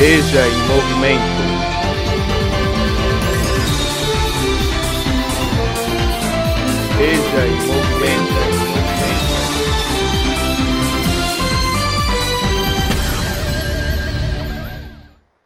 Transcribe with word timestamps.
Veja 0.00 0.40
em 0.48 0.56
movimento. 0.66 1.20
Veja 6.96 7.46
em 7.46 7.56
movimento. 7.66 8.40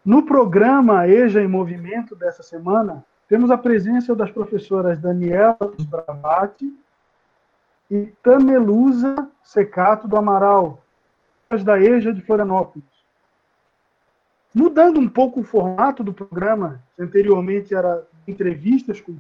No 0.05 0.23
programa 0.23 1.09
EJA 1.09 1.43
em 1.43 1.49
Movimento 1.49 2.15
dessa 2.15 2.45
semana, 2.45 3.05
temos 3.29 3.51
a 3.51 3.59
presença 3.59 4.15
das 4.15 4.31
professoras 4.31 5.01
Daniela 5.01 5.75
Bravati 5.91 6.73
e 7.91 8.07
Tamelusa 8.23 9.29
Secato 9.43 10.07
do 10.07 10.17
Amaral, 10.17 10.81
da 11.65 11.81
EJA 11.81 12.13
de 12.13 12.23
Florianópolis. 12.23 12.94
Mudando 14.55 15.01
um 15.01 15.09
pouco 15.09 15.41
o 15.41 15.45
formato 15.45 16.05
do 16.05 16.13
programa, 16.13 16.81
anteriormente 16.97 17.75
era 17.75 18.07
entrevistas 18.29 19.01
com 19.01 19.17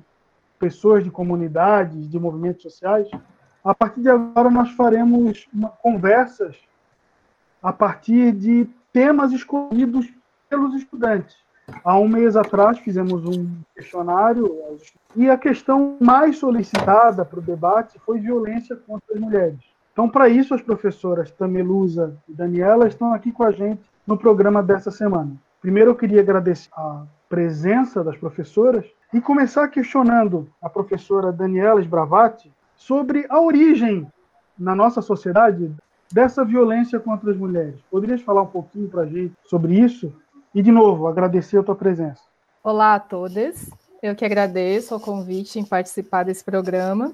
pessoas 0.61 1.03
de 1.03 1.11
comunidades, 1.11 2.09
de 2.09 2.21
movimentos 2.21 2.63
sociais, 2.63 3.09
a 3.65 3.75
partir 3.75 4.03
de 4.03 4.09
agora 4.09 4.49
nós 4.49 4.71
faremos 4.71 5.49
conversas 5.83 6.57
a 7.61 7.73
partir 7.73 8.31
de 8.31 8.69
temas 8.93 9.33
escolhidos 9.33 10.07
pelos 10.49 10.73
estudantes. 10.75 11.37
Há 11.83 11.99
um 11.99 12.07
mês 12.07 12.37
atrás 12.37 12.79
fizemos 12.79 13.25
um 13.25 13.49
questionário 13.75 14.79
e 15.17 15.29
a 15.29 15.37
questão 15.37 15.97
mais 16.01 16.39
solicitada 16.39 17.25
para 17.25 17.41
o 17.41 17.43
debate 17.43 17.99
foi 18.07 18.21
violência 18.21 18.77
contra 18.77 19.15
as 19.15 19.21
mulheres. 19.21 19.59
Então, 19.93 20.09
para 20.09 20.29
isso, 20.29 20.55
as 20.55 20.63
professoras 20.63 21.31
Tamelusa 21.33 22.17
e 22.29 22.33
Daniela 22.33 22.87
estão 22.87 23.13
aqui 23.13 23.33
com 23.33 23.43
a 23.43 23.51
gente 23.51 23.94
no 24.07 24.17
programa 24.17 24.63
dessa 24.63 24.91
semana. 24.91 25.33
Primeiro, 25.61 25.91
eu 25.91 25.95
queria 25.95 26.21
agradecer 26.21 26.69
a 26.73 27.05
presença 27.29 28.05
das 28.05 28.17
professoras 28.17 28.85
e 29.13 29.21
começar 29.21 29.69
questionando 29.69 30.49
a 30.61 30.69
professora 30.69 31.33
Daniela 31.33 31.81
Sbravati 31.81 32.53
sobre 32.77 33.27
a 33.29 33.41
origem 33.41 34.07
na 34.59 34.75
nossa 34.75 35.01
sociedade 35.01 35.75
dessa 36.13 36.45
violência 36.45 37.01
contra 37.01 37.31
as 37.31 37.37
mulheres. 37.37 37.81
Poderias 37.91 38.21
falar 38.21 38.43
um 38.43 38.47
pouquinho 38.47 38.89
para 38.89 39.03
a 39.03 39.07
gente 39.07 39.33
sobre 39.47 39.79
isso? 39.79 40.13
E, 40.55 40.63
de 40.63 40.71
novo, 40.71 41.09
agradecer 41.09 41.59
a 41.59 41.63
tua 41.63 41.75
presença. 41.75 42.23
Olá 42.63 42.95
a 42.95 43.01
todas. 43.01 43.71
Eu 44.03 44.15
que 44.15 44.25
agradeço 44.25 44.95
o 44.95 45.01
convite 45.01 45.59
em 45.59 45.65
participar 45.65 46.25
desse 46.25 46.45
programa. 46.45 47.13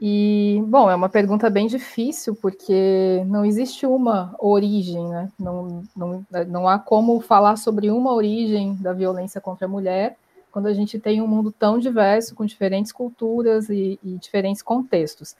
E, 0.00 0.62
bom, 0.66 0.90
é 0.90 0.94
uma 0.94 1.10
pergunta 1.10 1.50
bem 1.50 1.66
difícil, 1.66 2.34
porque 2.34 3.22
não 3.26 3.44
existe 3.44 3.84
uma 3.84 4.34
origem, 4.38 5.06
né? 5.08 5.30
Não, 5.38 5.82
não, 5.94 6.26
não 6.48 6.68
há 6.68 6.78
como 6.78 7.20
falar 7.20 7.56
sobre 7.56 7.90
uma 7.90 8.12
origem 8.14 8.74
da 8.76 8.94
violência 8.94 9.40
contra 9.40 9.66
a 9.66 9.68
mulher 9.68 10.16
quando 10.50 10.66
a 10.66 10.72
gente 10.72 10.98
tem 10.98 11.22
um 11.22 11.28
mundo 11.28 11.52
tão 11.52 11.78
diverso, 11.78 12.34
com 12.34 12.44
diferentes 12.44 12.90
culturas 12.90 13.68
e, 13.68 14.00
e 14.02 14.16
diferentes 14.16 14.62
contextos. 14.62 15.36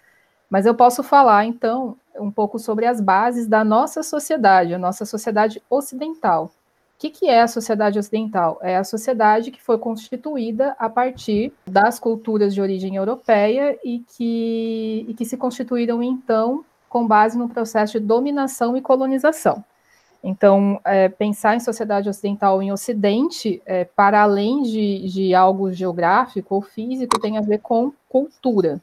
Mas 0.48 0.66
eu 0.66 0.74
posso 0.74 1.02
falar, 1.02 1.46
então, 1.46 1.96
um 2.16 2.30
pouco 2.30 2.58
sobre 2.58 2.86
as 2.86 3.00
bases 3.00 3.48
da 3.48 3.64
nossa 3.64 4.02
sociedade, 4.02 4.74
a 4.74 4.78
nossa 4.78 5.04
sociedade 5.04 5.60
ocidental 5.68 6.52
que, 7.00 7.08
que 7.08 7.28
é 7.28 7.40
a 7.40 7.48
sociedade 7.48 7.98
ocidental? 7.98 8.58
É 8.60 8.76
a 8.76 8.84
sociedade 8.84 9.50
que 9.50 9.62
foi 9.62 9.78
constituída 9.78 10.76
a 10.78 10.90
partir 10.90 11.50
das 11.66 11.98
culturas 11.98 12.52
de 12.52 12.60
origem 12.60 12.96
europeia 12.96 13.78
e 13.82 14.00
que, 14.00 15.06
e 15.08 15.14
que 15.14 15.24
se 15.24 15.38
constituíram, 15.38 16.02
então, 16.02 16.62
com 16.90 17.06
base 17.06 17.38
no 17.38 17.48
processo 17.48 17.98
de 17.98 18.06
dominação 18.06 18.76
e 18.76 18.82
colonização. 18.82 19.64
Então, 20.22 20.78
é, 20.84 21.08
pensar 21.08 21.56
em 21.56 21.60
sociedade 21.60 22.06
ocidental 22.06 22.62
em 22.62 22.70
Ocidente, 22.70 23.62
é, 23.64 23.84
para 23.84 24.20
além 24.20 24.60
de, 24.60 25.08
de 25.08 25.34
algo 25.34 25.72
geográfico 25.72 26.54
ou 26.54 26.60
físico, 26.60 27.18
tem 27.18 27.38
a 27.38 27.40
ver 27.40 27.60
com 27.60 27.90
cultura. 28.10 28.78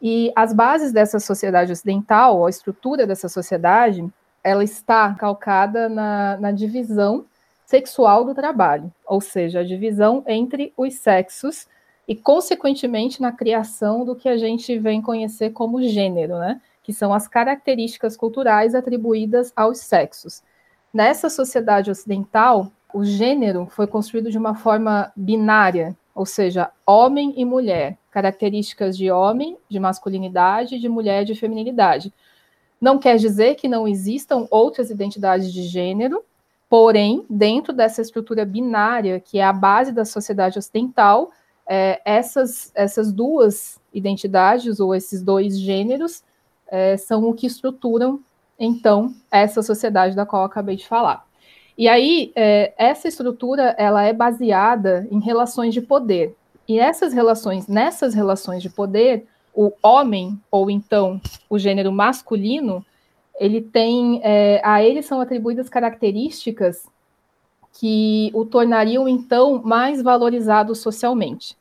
E 0.00 0.32
as 0.34 0.54
bases 0.54 0.90
dessa 0.90 1.20
sociedade 1.20 1.70
ocidental, 1.70 2.46
a 2.46 2.48
estrutura 2.48 3.06
dessa 3.06 3.28
sociedade, 3.28 4.10
ela 4.46 4.62
está 4.62 5.12
calcada 5.14 5.88
na, 5.88 6.36
na 6.36 6.52
divisão 6.52 7.24
sexual 7.64 8.24
do 8.24 8.32
trabalho, 8.32 8.92
ou 9.04 9.20
seja, 9.20 9.58
a 9.58 9.64
divisão 9.64 10.22
entre 10.24 10.72
os 10.76 10.94
sexos 10.94 11.66
e, 12.06 12.14
consequentemente, 12.14 13.20
na 13.20 13.32
criação 13.32 14.04
do 14.04 14.14
que 14.14 14.28
a 14.28 14.36
gente 14.36 14.78
vem 14.78 15.02
conhecer 15.02 15.50
como 15.50 15.82
gênero, 15.82 16.38
né? 16.38 16.60
Que 16.80 16.92
são 16.92 17.12
as 17.12 17.26
características 17.26 18.16
culturais 18.16 18.72
atribuídas 18.72 19.52
aos 19.56 19.78
sexos. 19.78 20.44
Nessa 20.94 21.28
sociedade 21.28 21.90
ocidental, 21.90 22.70
o 22.94 23.04
gênero 23.04 23.66
foi 23.66 23.88
construído 23.88 24.30
de 24.30 24.38
uma 24.38 24.54
forma 24.54 25.10
binária, 25.16 25.96
ou 26.14 26.24
seja, 26.24 26.70
homem 26.86 27.34
e 27.36 27.44
mulher, 27.44 27.98
características 28.12 28.96
de 28.96 29.10
homem, 29.10 29.58
de 29.68 29.80
masculinidade, 29.80 30.78
de 30.78 30.88
mulher, 30.88 31.24
de 31.24 31.34
feminilidade. 31.34 32.12
Não 32.80 32.98
quer 32.98 33.16
dizer 33.16 33.54
que 33.54 33.68
não 33.68 33.88
existam 33.88 34.46
outras 34.50 34.90
identidades 34.90 35.52
de 35.52 35.62
gênero, 35.62 36.22
porém, 36.68 37.24
dentro 37.28 37.72
dessa 37.72 38.02
estrutura 38.02 38.44
binária, 38.44 39.20
que 39.20 39.38
é 39.38 39.44
a 39.44 39.52
base 39.52 39.92
da 39.92 40.04
sociedade 40.04 40.58
ocidental, 40.58 41.30
é, 41.66 42.00
essas, 42.04 42.70
essas 42.74 43.12
duas 43.12 43.80
identidades, 43.92 44.78
ou 44.78 44.94
esses 44.94 45.22
dois 45.22 45.58
gêneros, 45.58 46.22
é, 46.68 46.96
são 46.96 47.24
o 47.24 47.34
que 47.34 47.46
estruturam, 47.46 48.20
então, 48.58 49.14
essa 49.30 49.62
sociedade 49.62 50.16
da 50.16 50.24
qual 50.24 50.42
eu 50.42 50.46
acabei 50.46 50.76
de 50.76 50.86
falar. 50.86 51.26
E 51.76 51.88
aí, 51.88 52.32
é, 52.34 52.72
essa 52.78 53.06
estrutura, 53.06 53.74
ela 53.76 54.02
é 54.02 54.12
baseada 54.12 55.06
em 55.10 55.20
relações 55.20 55.74
de 55.74 55.82
poder. 55.82 56.34
E 56.66 56.78
essas 56.78 57.12
relações, 57.12 57.68
nessas 57.68 58.14
relações 58.14 58.62
de 58.62 58.70
poder, 58.70 59.26
o 59.56 59.72
homem, 59.82 60.38
ou 60.50 60.70
então 60.70 61.18
o 61.48 61.58
gênero 61.58 61.90
masculino, 61.90 62.84
ele 63.40 63.62
tem, 63.62 64.20
é, 64.22 64.60
a 64.62 64.82
ele 64.84 65.02
são 65.02 65.20
atribuídas 65.20 65.68
características 65.68 66.86
que 67.72 68.30
o 68.34 68.44
tornariam, 68.44 69.08
então, 69.08 69.60
mais 69.62 70.02
valorizado 70.02 70.74
socialmente. 70.74 71.56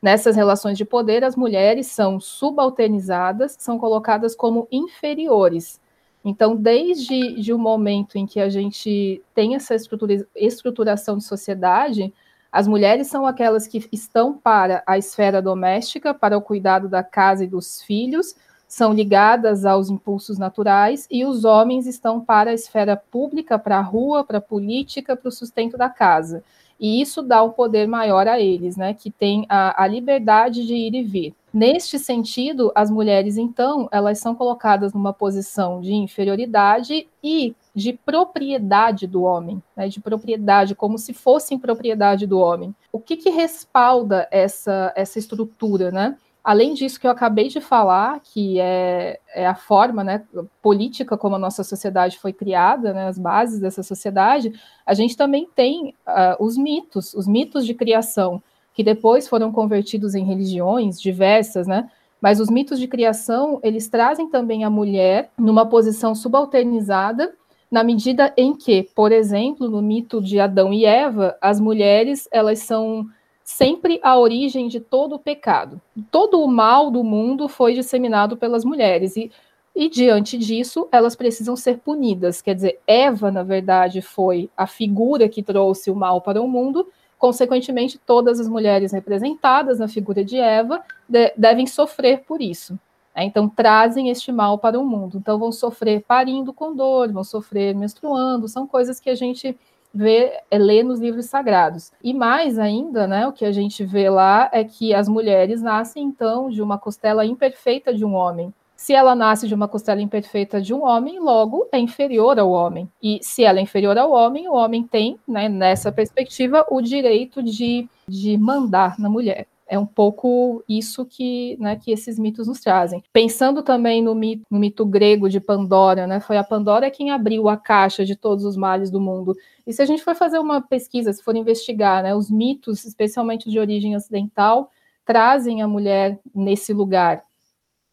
Nessas 0.00 0.34
relações 0.34 0.78
de 0.78 0.84
poder, 0.84 1.22
as 1.22 1.36
mulheres 1.36 1.88
são 1.88 2.18
subalternizadas, 2.18 3.56
são 3.58 3.78
colocadas 3.78 4.34
como 4.34 4.66
inferiores. 4.72 5.80
Então, 6.24 6.56
desde 6.56 7.40
de 7.40 7.52
o 7.52 7.58
momento 7.58 8.16
em 8.16 8.26
que 8.26 8.40
a 8.40 8.48
gente 8.48 9.22
tem 9.34 9.54
essa 9.54 9.74
estrutura, 9.74 10.26
estruturação 10.34 11.18
de 11.18 11.24
sociedade, 11.24 12.12
as 12.52 12.66
mulheres 12.66 13.06
são 13.06 13.26
aquelas 13.26 13.66
que 13.66 13.86
estão 13.92 14.36
para 14.36 14.82
a 14.86 14.98
esfera 14.98 15.40
doméstica, 15.40 16.12
para 16.12 16.36
o 16.36 16.42
cuidado 16.42 16.88
da 16.88 17.02
casa 17.02 17.44
e 17.44 17.48
dos 17.48 17.80
filhos, 17.82 18.34
são 18.66 18.92
ligadas 18.92 19.64
aos 19.64 19.90
impulsos 19.90 20.38
naturais, 20.38 21.06
e 21.10 21.24
os 21.24 21.44
homens 21.44 21.86
estão 21.86 22.20
para 22.20 22.50
a 22.50 22.54
esfera 22.54 22.96
pública, 22.96 23.58
para 23.58 23.78
a 23.78 23.82
rua, 23.82 24.24
para 24.24 24.38
a 24.38 24.40
política, 24.40 25.16
para 25.16 25.28
o 25.28 25.32
sustento 25.32 25.76
da 25.76 25.88
casa. 25.88 26.42
E 26.78 27.00
isso 27.00 27.20
dá 27.20 27.42
um 27.42 27.50
poder 27.50 27.86
maior 27.86 28.26
a 28.26 28.40
eles, 28.40 28.76
né, 28.76 28.94
que 28.94 29.10
tem 29.10 29.44
a, 29.48 29.82
a 29.82 29.86
liberdade 29.86 30.66
de 30.66 30.74
ir 30.74 30.94
e 30.94 31.02
vir. 31.02 31.34
Neste 31.52 31.98
sentido, 31.98 32.70
as 32.74 32.90
mulheres, 32.90 33.36
então, 33.36 33.88
elas 33.90 34.20
são 34.20 34.36
colocadas 34.36 34.94
numa 34.94 35.12
posição 35.12 35.80
de 35.80 35.92
inferioridade 35.92 37.08
e 37.22 37.54
de 37.74 37.92
propriedade 37.92 39.06
do 39.06 39.22
homem, 39.22 39.62
né, 39.76 39.88
de 39.88 40.00
propriedade, 40.00 40.74
como 40.74 40.98
se 40.98 41.12
fossem 41.12 41.58
propriedade 41.58 42.26
do 42.26 42.38
homem. 42.38 42.74
O 42.92 42.98
que, 42.98 43.16
que 43.16 43.30
respalda 43.30 44.26
essa, 44.30 44.92
essa 44.96 45.18
estrutura, 45.18 45.90
né? 45.90 46.16
Além 46.42 46.72
disso 46.72 46.98
que 46.98 47.06
eu 47.06 47.10
acabei 47.10 47.48
de 47.48 47.60
falar, 47.60 48.18
que 48.20 48.58
é, 48.58 49.20
é 49.34 49.46
a 49.46 49.54
forma 49.54 50.02
né, 50.02 50.24
política 50.62 51.16
como 51.16 51.36
a 51.36 51.38
nossa 51.38 51.62
sociedade 51.62 52.18
foi 52.18 52.32
criada, 52.32 52.94
né, 52.94 53.08
as 53.08 53.18
bases 53.18 53.60
dessa 53.60 53.82
sociedade, 53.82 54.52
a 54.86 54.94
gente 54.94 55.16
também 55.16 55.46
tem 55.54 55.94
uh, 56.08 56.42
os 56.42 56.56
mitos, 56.56 57.12
os 57.12 57.28
mitos 57.28 57.66
de 57.66 57.74
criação, 57.74 58.42
que 58.72 58.82
depois 58.82 59.28
foram 59.28 59.52
convertidos 59.52 60.14
em 60.14 60.24
religiões 60.24 60.98
diversas, 61.00 61.66
né? 61.66 61.90
Mas 62.20 62.38
os 62.38 62.50
mitos 62.50 62.78
de 62.78 62.86
criação, 62.86 63.58
eles 63.62 63.88
trazem 63.88 64.28
também 64.28 64.62
a 64.62 64.70
mulher 64.70 65.30
numa 65.38 65.66
posição 65.66 66.14
subalternizada 66.14 67.34
na 67.70 67.84
medida 67.84 68.32
em 68.36 68.54
que, 68.54 68.82
por 68.94 69.12
exemplo, 69.12 69.68
no 69.68 69.80
mito 69.80 70.20
de 70.20 70.40
Adão 70.40 70.72
e 70.72 70.84
Eva, 70.84 71.36
as 71.40 71.60
mulheres 71.60 72.28
elas 72.32 72.58
são 72.60 73.06
sempre 73.44 74.00
a 74.02 74.18
origem 74.18 74.68
de 74.68 74.80
todo 74.80 75.14
o 75.14 75.18
pecado. 75.18 75.80
Todo 76.10 76.40
o 76.40 76.48
mal 76.48 76.90
do 76.90 77.04
mundo 77.04 77.48
foi 77.48 77.74
disseminado 77.74 78.36
pelas 78.36 78.64
mulheres 78.64 79.16
e, 79.16 79.30
e 79.74 79.88
diante 79.88 80.36
disso 80.36 80.88
elas 80.90 81.14
precisam 81.14 81.54
ser 81.54 81.78
punidas. 81.78 82.42
Quer 82.42 82.54
dizer, 82.54 82.80
Eva, 82.86 83.30
na 83.30 83.42
verdade, 83.42 84.02
foi 84.02 84.50
a 84.56 84.66
figura 84.66 85.28
que 85.28 85.42
trouxe 85.42 85.90
o 85.90 85.96
mal 85.96 86.20
para 86.20 86.42
o 86.42 86.48
mundo. 86.48 86.88
Consequentemente, 87.18 87.98
todas 87.98 88.40
as 88.40 88.48
mulheres 88.48 88.92
representadas 88.92 89.78
na 89.78 89.86
figura 89.86 90.24
de 90.24 90.36
Eva 90.38 90.82
de, 91.08 91.32
devem 91.36 91.66
sofrer 91.66 92.24
por 92.26 92.40
isso. 92.40 92.78
É, 93.14 93.24
então, 93.24 93.48
trazem 93.48 94.08
este 94.08 94.30
mal 94.30 94.58
para 94.58 94.78
o 94.78 94.84
mundo. 94.84 95.18
Então, 95.18 95.38
vão 95.38 95.50
sofrer 95.52 96.02
parindo 96.06 96.52
com 96.52 96.74
dor, 96.74 97.12
vão 97.12 97.24
sofrer 97.24 97.74
menstruando, 97.74 98.48
são 98.48 98.66
coisas 98.66 99.00
que 99.00 99.10
a 99.10 99.14
gente 99.14 99.56
vê, 99.92 100.40
é, 100.50 100.58
lê 100.58 100.82
nos 100.82 101.00
livros 101.00 101.26
sagrados. 101.26 101.92
E 102.02 102.14
mais 102.14 102.58
ainda, 102.58 103.06
né, 103.06 103.26
o 103.26 103.32
que 103.32 103.44
a 103.44 103.52
gente 103.52 103.84
vê 103.84 104.08
lá 104.08 104.48
é 104.52 104.64
que 104.64 104.94
as 104.94 105.08
mulheres 105.08 105.60
nascem 105.60 106.04
então 106.04 106.48
de 106.48 106.62
uma 106.62 106.78
costela 106.78 107.24
imperfeita 107.26 107.92
de 107.92 108.04
um 108.04 108.14
homem. 108.14 108.52
Se 108.76 108.94
ela 108.94 109.14
nasce 109.14 109.46
de 109.46 109.54
uma 109.54 109.68
costela 109.68 110.00
imperfeita 110.00 110.58
de 110.58 110.72
um 110.72 110.82
homem, 110.82 111.18
logo 111.18 111.68
é 111.70 111.78
inferior 111.78 112.38
ao 112.38 112.50
homem. 112.50 112.88
E 113.02 113.18
se 113.20 113.44
ela 113.44 113.58
é 113.58 113.62
inferior 113.62 113.98
ao 113.98 114.10
homem, 114.10 114.48
o 114.48 114.54
homem 114.54 114.82
tem, 114.82 115.18
né, 115.28 115.50
nessa 115.50 115.92
perspectiva, 115.92 116.64
o 116.70 116.80
direito 116.80 117.42
de, 117.42 117.86
de 118.08 118.38
mandar 118.38 118.98
na 118.98 119.10
mulher. 119.10 119.46
É 119.72 119.78
um 119.78 119.86
pouco 119.86 120.64
isso 120.68 121.06
que, 121.06 121.56
né, 121.60 121.76
que 121.76 121.92
esses 121.92 122.18
mitos 122.18 122.48
nos 122.48 122.58
trazem. 122.58 123.04
Pensando 123.12 123.62
também 123.62 124.02
no 124.02 124.16
mito, 124.16 124.42
no 124.50 124.58
mito 124.58 124.84
grego 124.84 125.28
de 125.28 125.38
Pandora, 125.38 126.08
né, 126.08 126.18
foi 126.18 126.36
a 126.36 126.42
Pandora 126.42 126.90
quem 126.90 127.12
abriu 127.12 127.48
a 127.48 127.56
caixa 127.56 128.04
de 128.04 128.16
todos 128.16 128.44
os 128.44 128.56
males 128.56 128.90
do 128.90 129.00
mundo. 129.00 129.32
E 129.64 129.72
se 129.72 129.80
a 129.80 129.84
gente 129.84 130.02
for 130.02 130.16
fazer 130.16 130.40
uma 130.40 130.60
pesquisa, 130.60 131.12
se 131.12 131.22
for 131.22 131.36
investigar, 131.36 132.02
né, 132.02 132.12
os 132.12 132.28
mitos, 132.28 132.84
especialmente 132.84 133.48
de 133.48 133.60
origem 133.60 133.94
ocidental, 133.94 134.72
trazem 135.04 135.62
a 135.62 135.68
mulher 135.68 136.18
nesse 136.34 136.72
lugar. 136.72 137.22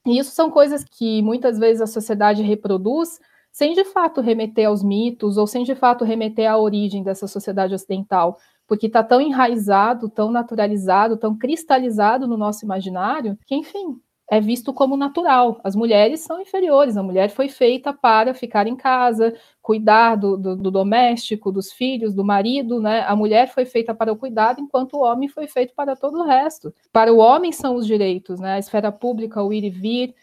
E 0.04 0.18
isso 0.18 0.32
são 0.32 0.50
coisas 0.50 0.84
que 0.84 1.22
muitas 1.22 1.60
vezes 1.60 1.80
a 1.80 1.86
sociedade 1.86 2.42
reproduz 2.42 3.20
sem 3.52 3.74
de 3.74 3.84
fato 3.84 4.20
remeter 4.20 4.68
aos 4.68 4.82
mitos 4.82 5.38
ou 5.38 5.46
sem 5.46 5.64
de 5.64 5.76
fato 5.76 6.04
remeter 6.04 6.50
à 6.50 6.58
origem 6.58 7.04
dessa 7.04 7.28
sociedade 7.28 7.76
ocidental, 7.76 8.40
porque 8.68 8.88
está 8.88 9.02
tão 9.04 9.22
enraizado, 9.22 10.10
tão 10.10 10.30
naturalizado, 10.30 11.18
tão 11.18 11.36
cristalizado 11.38 12.28
no 12.28 12.38
nosso 12.38 12.66
imaginário, 12.66 13.38
que, 13.46 13.56
enfim, 13.56 14.00
é 14.30 14.42
visto 14.42 14.74
como 14.74 14.98
natural. 14.98 15.60
As 15.64 15.76
mulheres 15.76 16.20
são 16.20 16.42
inferiores, 16.42 16.98
a 16.98 17.04
mulher 17.04 17.30
foi 17.30 17.48
feita 17.48 17.94
para 17.94 18.34
ficar 18.34 18.68
em 18.68 18.76
casa, 18.76 19.34
cuidar 19.62 20.16
do, 20.16 20.36
do, 20.36 20.56
do, 20.56 20.70
doméstico, 20.70 21.52
dos 21.52 21.72
filhos, 21.72 22.14
do 22.14 22.26
marido, 22.26 22.82
né? 22.82 23.06
A 23.08 23.16
mulher 23.16 23.48
foi 23.48 23.66
feita 23.66 23.96
para 23.96 24.12
o 24.12 24.18
cuidado, 24.18 24.60
enquanto 24.60 24.96
o 24.96 25.02
homem 25.02 25.30
foi 25.30 25.48
feito 25.48 25.74
para 25.74 25.96
todo 25.96 26.20
o 26.20 26.26
resto. 26.26 26.74
Para 26.92 27.14
o 27.14 27.18
homem 27.18 27.54
são 27.54 27.76
os 27.76 27.88
direitos, 27.88 28.40
né? 28.40 28.56
A 28.56 28.60
esfera 28.60 28.92
pública, 28.92 29.42
o 29.42 29.54
ir 29.54 29.64
e 29.64 29.70
vir, 29.70 30.14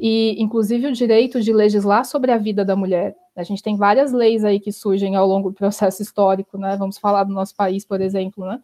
e 0.00 0.34
inclusive 0.42 0.86
o 0.86 0.92
direito 0.92 1.40
de 1.40 1.52
legislar 1.52 2.04
sobre 2.04 2.32
a 2.32 2.38
vida 2.38 2.64
da 2.64 2.74
mulher. 2.74 3.14
A 3.36 3.42
gente 3.42 3.62
tem 3.62 3.76
várias 3.76 4.12
leis 4.12 4.44
aí 4.44 4.60
que 4.60 4.72
surgem 4.72 5.16
ao 5.16 5.26
longo 5.26 5.50
do 5.50 5.54
processo 5.54 6.02
histórico, 6.02 6.58
né? 6.58 6.76
Vamos 6.76 6.98
falar 6.98 7.24
do 7.24 7.32
nosso 7.32 7.54
país, 7.54 7.84
por 7.84 8.00
exemplo, 8.00 8.44
né? 8.44 8.60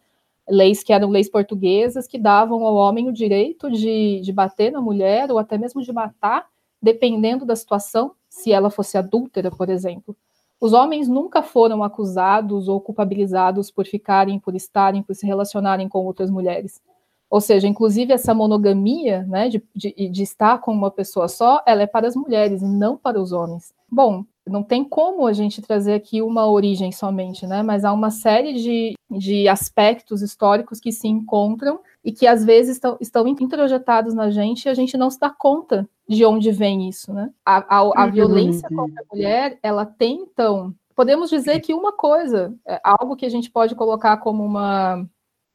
leis 0.49 0.83
que 0.83 0.91
eram 0.91 1.09
leis 1.09 1.29
portuguesas 1.29 2.07
que 2.07 2.17
davam 2.17 2.65
ao 2.65 2.75
homem 2.75 3.07
o 3.07 3.13
direito 3.13 3.69
de, 3.69 4.19
de 4.21 4.33
bater 4.33 4.71
na 4.71 4.81
mulher 4.81 5.31
ou 5.31 5.37
até 5.37 5.57
mesmo 5.57 5.81
de 5.81 5.93
matar, 5.93 6.47
dependendo 6.81 7.45
da 7.45 7.55
situação, 7.55 8.13
se 8.27 8.51
ela 8.51 8.69
fosse 8.69 8.97
adúltera, 8.97 9.51
por 9.51 9.69
exemplo. 9.69 10.15
Os 10.59 10.73
homens 10.73 11.07
nunca 11.07 11.41
foram 11.41 11.83
acusados 11.83 12.67
ou 12.67 12.81
culpabilizados 12.81 13.71
por 13.71 13.85
ficarem, 13.85 14.39
por 14.39 14.55
estarem, 14.55 15.03
por 15.03 15.15
se 15.15 15.25
relacionarem 15.25 15.87
com 15.87 16.05
outras 16.05 16.29
mulheres. 16.29 16.81
Ou 17.29 17.39
seja, 17.39 17.67
inclusive 17.67 18.11
essa 18.11 18.33
monogamia, 18.33 19.23
né, 19.23 19.49
de, 19.49 19.63
de, 19.75 20.09
de 20.09 20.23
estar 20.23 20.57
com 20.59 20.71
uma 20.71 20.89
pessoa 20.89 21.27
só, 21.27 21.61
ela 21.65 21.83
é 21.83 21.87
para 21.87 22.07
as 22.07 22.15
mulheres 22.15 22.61
e 22.61 22.65
não 22.65 22.97
para 22.97 23.21
os 23.21 23.31
homens. 23.31 23.71
Bom, 23.91 24.25
não 24.49 24.63
tem 24.63 24.83
como 24.83 25.27
a 25.27 25.33
gente 25.33 25.61
trazer 25.61 25.93
aqui 25.93 26.21
uma 26.21 26.49
origem 26.49 26.91
somente, 26.91 27.45
né? 27.45 27.61
Mas 27.61 27.85
há 27.85 27.93
uma 27.93 28.09
série 28.09 28.53
de, 28.53 28.95
de 29.09 29.47
aspectos 29.47 30.21
históricos 30.21 30.79
que 30.79 30.91
se 30.91 31.07
encontram 31.07 31.79
e 32.03 32.11
que 32.11 32.25
às 32.25 32.43
vezes 32.43 32.77
estão, 32.77 32.97
estão 32.99 33.27
introjetados 33.27 34.13
na 34.13 34.29
gente 34.29 34.65
e 34.65 34.69
a 34.69 34.73
gente 34.73 34.97
não 34.97 35.09
se 35.09 35.19
dá 35.19 35.29
conta 35.29 35.87
de 36.07 36.25
onde 36.25 36.51
vem 36.51 36.89
isso, 36.89 37.13
né? 37.13 37.29
A, 37.45 37.77
a, 37.77 38.03
a 38.03 38.07
violência 38.07 38.67
contra 38.69 39.01
a 39.01 39.15
mulher, 39.15 39.59
ela 39.61 39.85
tem, 39.85 40.21
então, 40.21 40.73
podemos 40.95 41.29
dizer 41.29 41.59
que 41.59 41.73
uma 41.73 41.91
coisa, 41.91 42.53
é 42.65 42.81
algo 42.83 43.15
que 43.15 43.25
a 43.25 43.29
gente 43.29 43.51
pode 43.51 43.75
colocar 43.75 44.17
como 44.17 44.43
uma, 44.43 45.07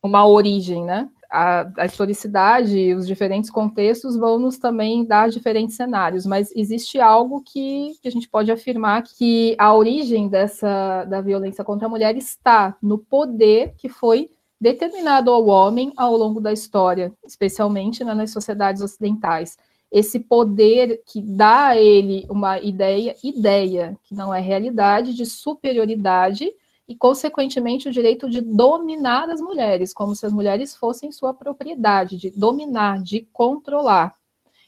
uma 0.02 0.26
origem, 0.26 0.84
né? 0.84 1.08
A, 1.30 1.70
a 1.78 1.86
historicidade 1.86 2.78
e 2.78 2.94
os 2.94 3.06
diferentes 3.06 3.50
contextos 3.50 4.16
vão 4.16 4.38
nos 4.38 4.58
também 4.58 5.04
dar 5.04 5.28
diferentes 5.28 5.76
cenários, 5.76 6.26
mas 6.26 6.50
existe 6.54 7.00
algo 7.00 7.42
que, 7.42 7.92
que 8.00 8.08
a 8.08 8.10
gente 8.10 8.28
pode 8.28 8.50
afirmar 8.50 9.02
que 9.02 9.54
a 9.58 9.74
origem 9.74 10.28
dessa 10.28 11.04
da 11.04 11.20
violência 11.20 11.64
contra 11.64 11.86
a 11.86 11.90
mulher 11.90 12.16
está 12.16 12.76
no 12.82 12.98
poder 12.98 13.74
que 13.76 13.88
foi 13.88 14.30
determinado 14.60 15.30
ao 15.30 15.46
homem 15.46 15.92
ao 15.96 16.16
longo 16.16 16.40
da 16.40 16.52
história, 16.52 17.12
especialmente 17.26 18.02
né, 18.02 18.14
nas 18.14 18.30
sociedades 18.30 18.80
ocidentais. 18.80 19.58
Esse 19.92 20.18
poder 20.18 21.02
que 21.06 21.20
dá 21.20 21.68
a 21.68 21.76
ele 21.76 22.26
uma 22.28 22.58
ideia, 22.58 23.14
ideia, 23.22 23.96
que 24.04 24.14
não 24.14 24.34
é 24.34 24.40
realidade, 24.40 25.14
de 25.14 25.26
superioridade 25.26 26.50
e, 26.86 26.94
consequentemente, 26.94 27.88
o 27.88 27.92
direito 27.92 28.28
de 28.28 28.40
dominar 28.40 29.30
as 29.30 29.40
mulheres, 29.40 29.94
como 29.94 30.14
se 30.14 30.26
as 30.26 30.32
mulheres 30.32 30.76
fossem 30.76 31.10
sua 31.10 31.32
propriedade, 31.32 32.16
de 32.16 32.30
dominar, 32.30 33.02
de 33.02 33.26
controlar. 33.32 34.14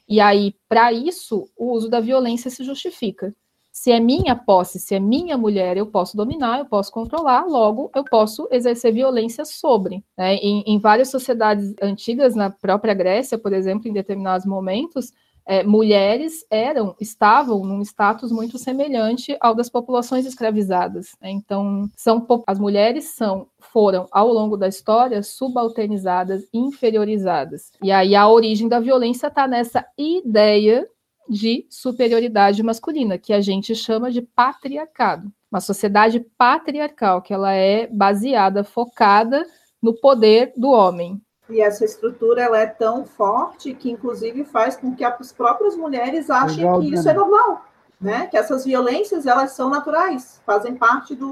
E 0.07 0.19
aí, 0.19 0.55
para 0.67 0.91
isso, 0.91 1.49
o 1.55 1.73
uso 1.73 1.89
da 1.89 1.99
violência 1.99 2.49
se 2.49 2.63
justifica. 2.63 3.35
Se 3.71 3.91
é 3.91 3.99
minha 3.99 4.35
posse, 4.35 4.79
se 4.79 4.95
é 4.95 4.99
minha 4.99 5.37
mulher, 5.37 5.77
eu 5.77 5.85
posso 5.85 6.17
dominar, 6.17 6.57
eu 6.57 6.65
posso 6.65 6.91
controlar, 6.91 7.45
logo 7.45 7.91
eu 7.93 8.03
posso 8.03 8.47
exercer 8.49 8.91
violência 8.91 9.45
sobre. 9.45 10.03
Né? 10.17 10.35
Em, 10.37 10.63
em 10.65 10.79
várias 10.79 11.11
sociedades 11.11 11.75
antigas, 11.79 12.33
na 12.33 12.49
própria 12.49 12.95
Grécia, 12.95 13.37
por 13.37 13.53
exemplo, 13.53 13.87
em 13.87 13.93
determinados 13.93 14.47
momentos, 14.47 15.13
é, 15.47 15.63
mulheres 15.63 16.45
eram, 16.51 16.93
estavam 16.99 17.63
num 17.63 17.81
status 17.81 18.31
muito 18.33 18.57
semelhante 18.57 19.37
ao 19.39 19.55
das 19.55 19.69
populações 19.69 20.25
escravizadas. 20.25 21.15
Né? 21.21 21.31
Então, 21.31 21.89
são, 21.95 22.27
as 22.45 22.59
mulheres 22.59 23.15
são, 23.15 23.47
foram, 23.57 24.07
ao 24.11 24.27
longo 24.27 24.57
da 24.57 24.67
história, 24.67 25.23
subalternizadas, 25.23 26.45
inferiorizadas. 26.53 27.71
E 27.81 27.91
aí 27.91 28.13
a 28.13 28.27
origem 28.27 28.67
da 28.67 28.81
violência 28.81 29.27
está 29.27 29.47
nessa 29.47 29.85
ideia 29.97 30.85
de 31.29 31.65
superioridade 31.69 32.61
masculina, 32.61 33.17
que 33.17 33.31
a 33.31 33.39
gente 33.39 33.73
chama 33.73 34.11
de 34.11 34.21
patriarcado. 34.21 35.31
Uma 35.49 35.61
sociedade 35.61 36.19
patriarcal, 36.37 37.21
que 37.21 37.33
ela 37.33 37.53
é 37.53 37.87
baseada, 37.87 38.65
focada 38.65 39.45
no 39.81 39.93
poder 39.93 40.51
do 40.57 40.69
homem. 40.69 41.21
E 41.49 41.61
essa 41.61 41.85
estrutura 41.85 42.41
ela 42.41 42.59
é 42.59 42.65
tão 42.65 43.05
forte 43.05 43.73
que, 43.73 43.89
inclusive, 43.89 44.43
faz 44.43 44.75
com 44.75 44.93
que 44.93 45.03
as 45.03 45.31
próprias 45.31 45.77
mulheres 45.77 46.29
achem 46.29 46.65
Legal, 46.65 46.81
que 46.81 46.93
isso 46.93 47.07
é 47.07 47.13
normal, 47.13 47.65
né? 47.99 48.27
Que 48.27 48.37
essas 48.37 48.65
violências 48.65 49.25
elas 49.25 49.51
são 49.51 49.69
naturais, 49.69 50.41
fazem 50.45 50.75
parte 50.75 51.15
do, 51.15 51.31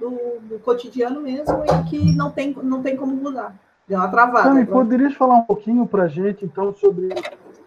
do, 0.00 0.40
do 0.40 0.58
cotidiano 0.60 1.20
mesmo 1.20 1.62
e 1.64 1.90
que 1.90 2.16
não 2.16 2.30
tem, 2.30 2.56
não 2.62 2.82
tem 2.82 2.96
como 2.96 3.14
mudar. 3.14 3.54
Deu 3.86 3.98
uma 3.98 4.08
travada. 4.08 4.48
Tami, 4.48 4.64
poderias 4.64 5.14
falar 5.14 5.34
um 5.34 5.42
pouquinho 5.42 5.86
para 5.86 6.08
gente, 6.08 6.44
então, 6.44 6.74
sobre. 6.74 7.08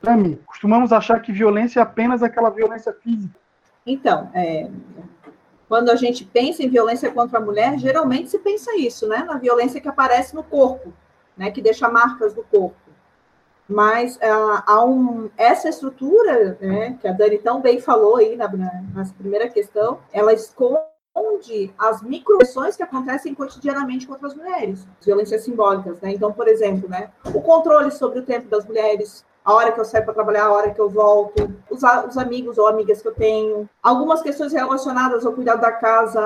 Tami, 0.01 0.37
costumamos 0.47 0.91
achar 0.91 1.21
que 1.21 1.31
violência 1.31 1.79
é 1.79 1.83
apenas 1.83 2.23
aquela 2.23 2.49
violência 2.49 2.91
física. 2.91 3.35
Então, 3.85 4.29
é, 4.33 4.69
quando 5.67 5.89
a 5.91 5.95
gente 5.95 6.25
pensa 6.25 6.63
em 6.63 6.69
violência 6.69 7.11
contra 7.11 7.37
a 7.37 7.41
mulher, 7.41 7.77
geralmente 7.77 8.29
se 8.29 8.39
pensa 8.39 8.75
isso, 8.75 9.07
né? 9.07 9.23
Na 9.23 9.37
violência 9.37 9.79
que 9.79 9.87
aparece 9.87 10.33
no 10.33 10.43
corpo 10.43 10.91
né, 11.39 11.49
que 11.49 11.61
deixa 11.61 11.87
marcas 11.87 12.33
do 12.33 12.43
corpo. 12.43 12.75
Mas 13.67 14.17
uh, 14.17 14.63
há 14.65 14.83
um, 14.83 15.29
essa 15.37 15.69
estrutura, 15.69 16.57
né, 16.59 16.97
que 16.99 17.07
a 17.07 17.13
Dani 17.13 17.37
tão 17.37 17.61
bem 17.61 17.79
falou 17.79 18.17
aí 18.17 18.35
na, 18.35 18.49
na, 18.49 19.05
primeira 19.17 19.47
questão, 19.47 19.99
ela 20.11 20.33
esconde 20.33 20.83
as 21.77 22.01
microações 22.01 22.75
que 22.75 22.83
acontecem 22.83 23.33
cotidianamente 23.33 24.05
contra 24.05 24.27
as 24.27 24.35
mulheres, 24.35 24.85
violências 25.01 25.43
simbólicas, 25.43 25.99
né? 26.01 26.11
Então, 26.11 26.31
por 26.31 26.47
exemplo, 26.47 26.89
né, 26.89 27.09
o 27.33 27.41
controle 27.41 27.91
sobre 27.91 28.19
o 28.19 28.25
tempo 28.25 28.49
das 28.49 28.65
mulheres, 28.65 29.25
a 29.43 29.53
hora 29.53 29.71
que 29.71 29.79
eu 29.79 29.85
saio 29.85 30.05
para 30.05 30.13
trabalhar, 30.13 30.45
a 30.45 30.51
hora 30.51 30.71
que 30.71 30.79
eu 30.79 30.89
volto, 30.89 31.51
os, 31.69 31.81
os, 32.07 32.17
amigos 32.17 32.57
ou 32.57 32.67
amigas 32.67 33.01
que 33.01 33.07
eu 33.07 33.13
tenho, 33.13 33.69
algumas 33.81 34.21
questões 34.21 34.53
relacionadas 34.53 35.25
ao 35.25 35.33
cuidado 35.33 35.61
da 35.61 35.71
casa, 35.71 36.21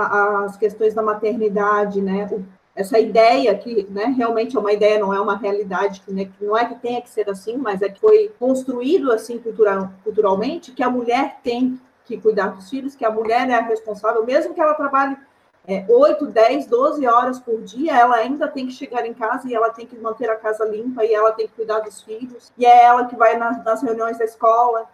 as 0.45 0.57
questões 0.57 0.93
da 0.93 1.01
maternidade, 1.01 2.01
né? 2.01 2.29
O 2.31 2.43
essa 2.75 2.97
ideia 2.97 3.55
que 3.55 3.87
né, 3.89 4.05
realmente 4.17 4.57
é 4.57 4.59
uma 4.59 4.73
ideia, 4.73 4.99
não 4.99 5.13
é 5.13 5.19
uma 5.19 5.37
realidade, 5.37 6.01
que, 6.01 6.11
né, 6.11 6.25
que 6.25 6.43
não 6.43 6.57
é 6.57 6.65
que 6.65 6.75
tenha 6.75 7.01
que 7.01 7.09
ser 7.09 7.29
assim, 7.29 7.55
mas 7.57 7.81
é 7.81 7.89
que 7.89 7.99
foi 7.99 8.33
construído 8.39 9.11
assim 9.11 9.37
cultural, 9.37 9.91
culturalmente, 10.03 10.71
que 10.71 10.81
a 10.81 10.89
mulher 10.89 11.37
tem 11.43 11.79
que 12.05 12.17
cuidar 12.17 12.47
dos 12.47 12.69
filhos, 12.69 12.95
que 12.95 13.05
a 13.05 13.11
mulher 13.11 13.49
é 13.49 13.53
a 13.53 13.61
responsável, 13.61 14.25
mesmo 14.25 14.53
que 14.53 14.61
ela 14.61 14.73
trabalhe 14.73 15.15
é, 15.65 15.85
8, 15.87 16.25
10, 16.25 16.65
12 16.65 17.07
horas 17.07 17.39
por 17.39 17.61
dia, 17.61 17.95
ela 17.95 18.17
ainda 18.17 18.47
tem 18.47 18.65
que 18.67 18.73
chegar 18.73 19.05
em 19.05 19.13
casa 19.13 19.47
e 19.47 19.53
ela 19.53 19.69
tem 19.69 19.85
que 19.85 19.95
manter 19.95 20.29
a 20.29 20.35
casa 20.35 20.65
limpa 20.65 21.05
e 21.05 21.13
ela 21.13 21.31
tem 21.31 21.47
que 21.47 21.53
cuidar 21.53 21.79
dos 21.79 22.01
filhos, 22.01 22.51
e 22.57 22.65
é 22.65 22.83
ela 22.83 23.05
que 23.05 23.15
vai 23.15 23.37
nas, 23.37 23.63
nas 23.63 23.81
reuniões 23.81 24.17
da 24.17 24.25
escola 24.25 24.89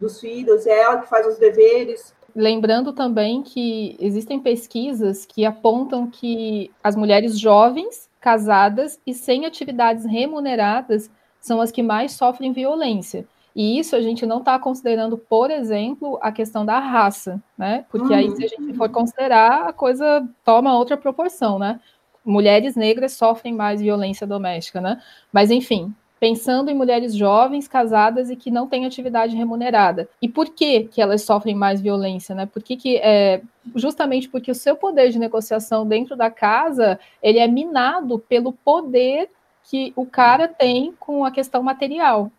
dos 0.00 0.18
filhos, 0.18 0.66
é 0.66 0.80
ela 0.80 0.98
que 0.98 1.08
faz 1.08 1.26
os 1.26 1.38
deveres, 1.38 2.14
Lembrando 2.34 2.92
também 2.92 3.42
que 3.42 3.96
existem 3.98 4.38
pesquisas 4.38 5.24
que 5.24 5.44
apontam 5.44 6.08
que 6.08 6.70
as 6.82 6.94
mulheres 6.94 7.38
jovens, 7.38 8.08
casadas 8.20 9.00
e 9.06 9.14
sem 9.14 9.46
atividades 9.46 10.04
remuneradas 10.04 11.10
são 11.40 11.60
as 11.60 11.70
que 11.70 11.82
mais 11.82 12.12
sofrem 12.12 12.52
violência. 12.52 13.26
E 13.54 13.78
isso 13.78 13.96
a 13.96 14.00
gente 14.00 14.24
não 14.26 14.38
está 14.38 14.58
considerando, 14.58 15.16
por 15.18 15.50
exemplo, 15.50 16.18
a 16.22 16.30
questão 16.30 16.64
da 16.64 16.78
raça, 16.78 17.42
né? 17.56 17.84
Porque 17.90 18.14
aí, 18.14 18.30
se 18.36 18.44
a 18.44 18.48
gente 18.48 18.74
for 18.74 18.88
considerar, 18.88 19.68
a 19.68 19.72
coisa 19.72 20.28
toma 20.44 20.76
outra 20.76 20.96
proporção, 20.96 21.58
né? 21.58 21.80
Mulheres 22.24 22.76
negras 22.76 23.12
sofrem 23.12 23.54
mais 23.54 23.80
violência 23.80 24.26
doméstica, 24.26 24.80
né? 24.80 25.02
Mas, 25.32 25.50
enfim, 25.50 25.92
pensando 26.18 26.70
em 26.70 26.74
mulheres 26.74 27.14
jovens, 27.14 27.68
casadas 27.68 28.30
e 28.30 28.36
que 28.36 28.50
não 28.50 28.66
têm 28.66 28.84
atividade 28.84 29.36
remunerada. 29.36 30.08
E 30.20 30.28
por 30.28 30.48
que, 30.50 30.84
que 30.84 31.00
elas 31.00 31.22
sofrem 31.22 31.54
mais 31.54 31.80
violência, 31.80 32.34
né? 32.34 32.46
Por 32.46 32.62
que, 32.62 32.76
que 32.76 32.96
é, 32.96 33.40
justamente 33.74 34.28
porque 34.28 34.50
o 34.50 34.54
seu 34.54 34.76
poder 34.76 35.10
de 35.10 35.18
negociação 35.18 35.86
dentro 35.86 36.16
da 36.16 36.30
casa 36.30 36.98
ele 37.22 37.38
é 37.38 37.46
minado 37.46 38.18
pelo 38.18 38.52
poder 38.52 39.30
que 39.64 39.92
o 39.94 40.06
cara 40.06 40.48
tem 40.48 40.94
com 40.98 41.24
a 41.24 41.30
questão 41.30 41.62
material. 41.62 42.32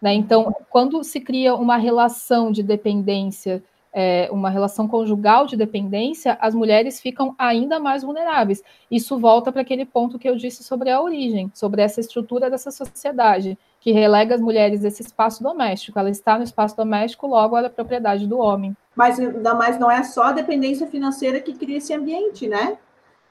Né? 0.00 0.14
Então, 0.14 0.54
quando 0.70 1.02
se 1.02 1.20
cria 1.20 1.54
uma 1.54 1.76
relação 1.76 2.52
de 2.52 2.62
dependência 2.62 3.62
é, 3.98 4.28
uma 4.30 4.50
relação 4.50 4.86
conjugal 4.86 5.46
de 5.46 5.56
dependência, 5.56 6.36
as 6.38 6.54
mulheres 6.54 7.00
ficam 7.00 7.34
ainda 7.38 7.80
mais 7.80 8.02
vulneráveis. 8.02 8.62
Isso 8.90 9.18
volta 9.18 9.50
para 9.50 9.62
aquele 9.62 9.86
ponto 9.86 10.18
que 10.18 10.28
eu 10.28 10.36
disse 10.36 10.62
sobre 10.62 10.90
a 10.90 11.00
origem, 11.00 11.50
sobre 11.54 11.80
essa 11.80 11.98
estrutura 11.98 12.50
dessa 12.50 12.70
sociedade, 12.70 13.58
que 13.80 13.92
relega 13.92 14.34
as 14.34 14.40
mulheres 14.42 14.80
desse 14.80 15.00
espaço 15.00 15.42
doméstico. 15.42 15.98
Ela 15.98 16.10
está 16.10 16.36
no 16.36 16.44
espaço 16.44 16.76
doméstico, 16.76 17.26
logo 17.26 17.56
ela 17.56 17.68
é 17.68 17.70
propriedade 17.70 18.26
do 18.26 18.38
homem. 18.38 18.76
Mas 18.94 19.18
mais 19.18 19.78
não 19.78 19.90
é 19.90 20.02
só 20.02 20.24
a 20.24 20.32
dependência 20.32 20.86
financeira 20.86 21.40
que 21.40 21.54
cria 21.54 21.78
esse 21.78 21.94
ambiente, 21.94 22.46
né? 22.46 22.76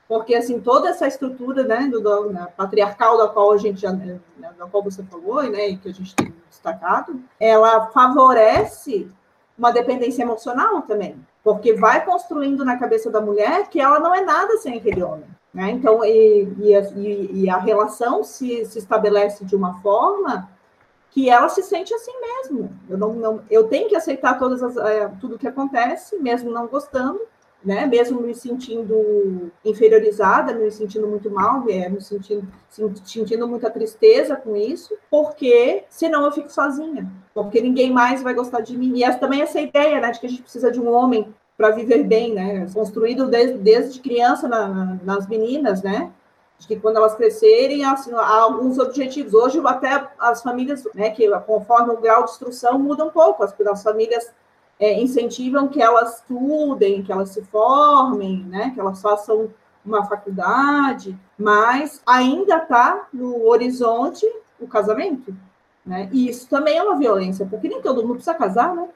Porque 0.08 0.34
assim 0.34 0.60
toda 0.60 0.90
essa 0.90 1.08
estrutura, 1.08 1.64
né, 1.64 1.88
do, 1.92 2.02
do 2.02 2.32
né, 2.32 2.48
patriarcal 2.58 3.20
da 3.20 3.28
qual 3.28 3.52
a 3.52 3.58
gente 3.58 3.82
já, 3.82 3.92
né, 3.92 4.20
da 4.58 4.66
qual 4.66 4.82
você 4.84 5.04
falou, 5.04 5.44
né, 5.44 5.70
e 5.70 5.78
que 5.78 5.90
a 5.90 5.94
gente 5.94 6.16
tem 6.16 6.34
destacado, 6.50 7.22
ela 7.40 7.88
favorece 7.88 9.12
uma 9.58 9.72
dependência 9.72 10.24
emocional 10.24 10.82
também, 10.82 11.16
porque 11.44 11.74
vai 11.74 12.04
construindo 12.04 12.66
na 12.66 12.78
cabeça 12.78 13.10
da 13.10 13.22
mulher 13.22 13.70
que 13.70 13.80
ela 13.80 14.00
não 14.00 14.14
é 14.14 14.22
nada 14.22 14.58
sem 14.58 14.78
aquele 14.78 15.02
homem. 15.02 15.26
Né? 15.54 15.72
Então, 15.72 16.04
e, 16.04 16.44
e, 16.60 17.44
e 17.44 17.50
a 17.50 17.58
relação 17.58 18.24
se, 18.24 18.66
se 18.66 18.78
estabelece 18.78 19.46
de 19.46 19.56
uma 19.56 19.82
forma 19.82 20.50
que 21.12 21.30
ela 21.30 21.48
se 21.48 21.64
sente 21.64 21.94
assim 21.94 22.12
mesmo. 22.20 22.78
Eu, 22.90 22.98
não, 22.98 23.14
não 23.14 23.42
eu 23.50 23.64
tenho 23.70 23.88
que 23.88 23.96
aceitar 23.96 24.38
todas 24.38 24.62
as, 24.62 24.76
é, 24.76 25.08
tudo 25.22 25.40
que 25.40 25.48
acontece, 25.48 26.18
mesmo 26.18 26.52
não 26.52 26.68
gostando, 26.68 27.22
né? 27.66 27.86
Mesmo 27.86 28.22
me 28.22 28.36
sentindo 28.36 29.52
inferiorizada, 29.64 30.54
me 30.54 30.70
sentindo 30.70 31.08
muito 31.08 31.30
mal, 31.32 31.64
é, 31.68 31.90
me 31.90 32.00
sentindo, 32.00 32.48
sentindo 33.04 33.48
muita 33.48 33.72
tristeza 33.72 34.36
com 34.36 34.56
isso, 34.56 34.96
porque 35.10 35.84
senão 35.90 36.24
eu 36.26 36.32
fico 36.32 36.52
sozinha, 36.52 37.12
porque 37.34 37.60
ninguém 37.60 37.92
mais 37.92 38.22
vai 38.22 38.34
gostar 38.34 38.62
de 38.62 38.78
mim. 38.78 38.94
E 38.96 39.04
essa, 39.04 39.18
também 39.18 39.42
essa 39.42 39.60
ideia, 39.60 40.00
né, 40.00 40.12
de 40.12 40.20
que 40.20 40.28
a 40.28 40.30
gente 40.30 40.44
precisa 40.44 40.72
de 40.72 40.80
um 40.80 40.90
homem 40.90 41.34
para 41.58 41.72
viver 41.72 42.04
bem, 42.04 42.34
né? 42.34 42.68
Construído 42.74 43.28
desde, 43.28 43.58
desde 43.58 44.02
criança 44.02 44.48
na, 44.48 44.68
na, 44.68 45.00
nas 45.04 45.28
meninas, 45.28 45.82
né? 45.82 46.12
de 46.58 46.68
que 46.68 46.76
quando 46.78 46.98
elas 46.98 47.16
crescerem, 47.16 47.84
assim, 47.86 48.14
há 48.14 48.42
alguns 48.42 48.80
objetivos. 48.80 49.34
Hoje, 49.34 49.62
até 49.66 50.08
as 50.18 50.42
famílias, 50.42 50.84
né, 50.94 51.10
que 51.10 51.30
conforme 51.42 51.92
o 51.94 52.00
grau 52.00 52.24
de 52.24 52.32
instrução 52.32 52.80
muda 52.80 53.04
um 53.04 53.10
pouco, 53.10 53.44
as, 53.44 53.54
as 53.60 53.84
famílias 53.84 54.32
é, 54.80 55.02
incentivam 55.02 55.68
que 55.68 55.82
elas 55.82 56.20
estudem, 56.20 57.04
que 57.04 57.12
elas 57.12 57.30
se 57.30 57.42
formem, 57.44 58.40
né, 58.44 58.72
que 58.74 58.80
elas 58.80 59.02
façam 59.02 59.50
uma 59.86 60.06
faculdade, 60.06 61.18
mas 61.38 62.02
ainda 62.06 62.58
está 62.58 63.08
no 63.14 63.46
horizonte 63.48 64.26
o 64.60 64.68
casamento. 64.68 65.36
Né? 65.86 66.10
E 66.12 66.28
isso 66.28 66.50
também 66.50 66.78
é 66.78 66.84
uma 66.84 66.98
violência, 66.98 67.46
porque 67.46 67.68
nem 67.68 67.80
todo 67.82 68.02
mundo 68.02 68.16
precisa 68.16 68.34
casar, 68.34 68.74
né? 68.76 68.88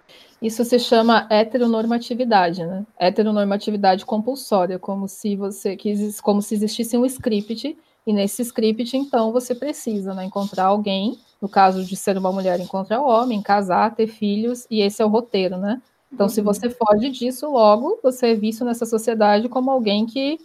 Isso 0.41 0.65
se 0.65 0.79
chama 0.79 1.27
heteronormatividade, 1.29 2.65
né? 2.65 2.83
Heteronormatividade 2.97 4.03
compulsória, 4.03 4.79
como 4.79 5.07
se 5.07 5.35
você 5.35 5.77
como 6.23 6.41
se 6.41 6.55
existisse 6.55 6.97
um 6.97 7.05
script, 7.05 7.77
e 8.07 8.13
nesse 8.13 8.41
script, 8.41 8.97
então, 8.97 9.31
você 9.31 9.53
precisa 9.53 10.15
né, 10.15 10.25
encontrar 10.25 10.65
alguém 10.65 11.19
no 11.41 11.47
caso 11.49 11.83
de 11.83 11.95
ser 11.95 12.17
uma 12.17 12.31
mulher, 12.31 12.59
encontrar 12.59 13.01
o 13.01 13.07
homem, 13.07 13.41
casar, 13.41 13.95
ter 13.95 14.07
filhos, 14.07 14.67
e 14.69 14.81
esse 14.81 15.01
é 15.01 15.05
o 15.05 15.09
roteiro, 15.09 15.57
né? 15.57 15.81
Então, 16.11 16.25
uhum. 16.25 16.29
se 16.29 16.41
você 16.41 16.69
foge 16.69 17.09
disso, 17.09 17.49
logo 17.49 17.99
você 18.01 18.31
é 18.31 18.35
visto 18.35 18.65
nessa 18.65 18.85
sociedade 18.85 19.47
como 19.47 19.71
alguém 19.71 20.05
que 20.05 20.39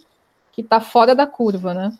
que 0.55 0.61
está 0.61 0.79
fora 0.79 1.13
da 1.13 1.27
curva, 1.27 1.73
né? 1.73 1.97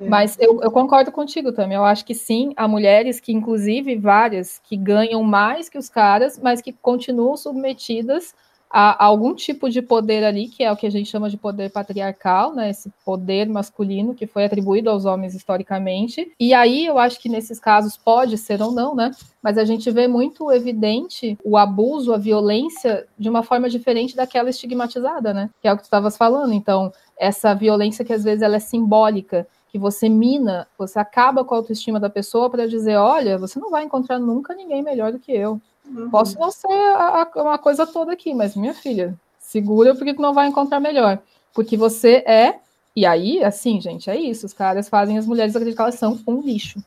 É. 0.00 0.08
Mas 0.08 0.36
eu, 0.40 0.60
eu, 0.60 0.72
concordo 0.72 1.12
contigo 1.12 1.52
também. 1.52 1.76
Eu 1.76 1.84
acho 1.84 2.04
que 2.04 2.16
sim, 2.16 2.52
há 2.56 2.66
mulheres 2.66 3.20
que, 3.20 3.32
inclusive, 3.32 3.94
várias 3.94 4.58
que 4.58 4.76
ganham 4.76 5.22
mais 5.22 5.68
que 5.68 5.78
os 5.78 5.88
caras, 5.88 6.36
mas 6.36 6.60
que 6.60 6.72
continuam 6.72 7.36
submetidas 7.36 8.34
a, 8.72 9.04
algum 9.04 9.34
tipo 9.34 9.68
de 9.68 9.82
poder 9.82 10.24
ali, 10.24 10.48
que 10.48 10.64
é 10.64 10.72
o 10.72 10.76
que 10.76 10.86
a 10.86 10.90
gente 10.90 11.10
chama 11.10 11.28
de 11.28 11.36
poder 11.36 11.70
patriarcal, 11.70 12.54
né? 12.54 12.70
Esse 12.70 12.90
poder 13.04 13.46
masculino 13.46 14.14
que 14.14 14.26
foi 14.26 14.46
atribuído 14.46 14.88
aos 14.88 15.04
homens 15.04 15.34
historicamente. 15.34 16.32
E 16.40 16.54
aí 16.54 16.86
eu 16.86 16.98
acho 16.98 17.20
que 17.20 17.28
nesses 17.28 17.60
casos 17.60 17.98
pode 17.98 18.38
ser 18.38 18.62
ou 18.62 18.72
não, 18.72 18.94
né? 18.94 19.10
Mas 19.42 19.58
a 19.58 19.64
gente 19.64 19.90
vê 19.90 20.08
muito 20.08 20.50
evidente 20.50 21.36
o 21.44 21.58
abuso, 21.58 22.14
a 22.14 22.18
violência 22.18 23.06
de 23.18 23.28
uma 23.28 23.42
forma 23.42 23.68
diferente 23.68 24.16
daquela 24.16 24.48
estigmatizada, 24.48 25.34
né? 25.34 25.50
Que 25.60 25.68
é 25.68 25.72
o 25.72 25.76
que 25.76 25.82
tu 25.82 25.86
estavas 25.86 26.16
falando. 26.16 26.54
Então, 26.54 26.90
essa 27.18 27.54
violência 27.54 28.04
que 28.04 28.12
às 28.12 28.24
vezes 28.24 28.40
ela 28.40 28.56
é 28.56 28.60
simbólica, 28.60 29.46
que 29.68 29.78
você 29.78 30.08
mina, 30.08 30.66
você 30.78 30.98
acaba 30.98 31.44
com 31.44 31.54
a 31.54 31.58
autoestima 31.58 32.00
da 32.00 32.08
pessoa 32.08 32.48
para 32.48 32.66
dizer, 32.66 32.96
olha, 32.96 33.36
você 33.36 33.58
não 33.58 33.70
vai 33.70 33.84
encontrar 33.84 34.18
nunca 34.18 34.54
ninguém 34.54 34.82
melhor 34.82 35.12
do 35.12 35.18
que 35.18 35.32
eu. 35.32 35.60
Uhum. 35.94 36.10
Posso 36.10 36.38
não 36.38 36.50
ser 36.50 36.72
a, 36.72 37.28
a, 37.34 37.42
uma 37.42 37.58
coisa 37.58 37.86
toda 37.86 38.12
aqui, 38.12 38.32
mas 38.32 38.56
minha 38.56 38.74
filha, 38.74 39.14
segura 39.38 39.94
porque 39.94 40.12
não 40.14 40.32
vai 40.32 40.48
encontrar 40.48 40.80
melhor. 40.80 41.18
Porque 41.54 41.76
você 41.76 42.24
é. 42.26 42.60
E 42.94 43.06
aí, 43.06 43.42
assim, 43.42 43.80
gente, 43.80 44.10
é 44.10 44.16
isso. 44.16 44.46
Os 44.46 44.52
caras 44.52 44.88
fazem 44.88 45.18
as 45.18 45.26
mulheres 45.26 45.54
acreditar 45.54 45.84
que 45.84 45.88
elas 45.90 45.94
são 45.94 46.18
um 46.26 46.40
lixo. 46.40 46.82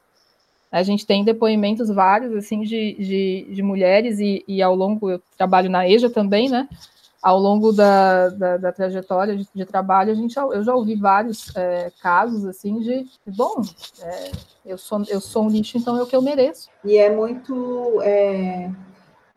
A 0.71 0.83
gente 0.83 1.05
tem 1.05 1.23
depoimentos 1.23 1.89
vários, 1.89 2.35
assim, 2.35 2.61
de, 2.61 2.95
de, 2.95 3.47
de 3.49 3.63
mulheres, 3.63 4.19
e, 4.19 4.43
e, 4.47 4.61
ao 4.61 4.75
longo, 4.75 5.09
eu 5.09 5.21
trabalho 5.37 5.69
na 5.69 5.87
EJA 5.87 6.09
também, 6.09 6.49
né? 6.49 6.67
Ao 7.21 7.39
longo 7.39 7.71
da, 7.71 8.29
da, 8.29 8.57
da 8.57 8.71
trajetória 8.71 9.37
de, 9.37 9.47
de, 9.55 9.65
trabalho, 9.65 10.11
a 10.11 10.15
gente, 10.15 10.37
eu 10.37 10.63
já 10.63 10.75
ouvi 10.75 10.95
vários 10.95 11.55
é, 11.55 11.91
casos, 12.01 12.45
assim, 12.45 12.79
de, 12.81 13.07
bom, 13.25 13.61
é, 14.01 14.31
eu, 14.65 14.77
sou, 14.77 15.01
eu 15.07 15.21
sou 15.21 15.45
um 15.45 15.49
lixo, 15.49 15.77
então 15.77 15.97
é 15.97 16.03
o 16.03 16.05
que 16.05 16.15
eu 16.15 16.21
mereço. 16.21 16.69
E 16.83 16.97
é 16.97 17.09
muito 17.09 18.01
é, 18.01 18.69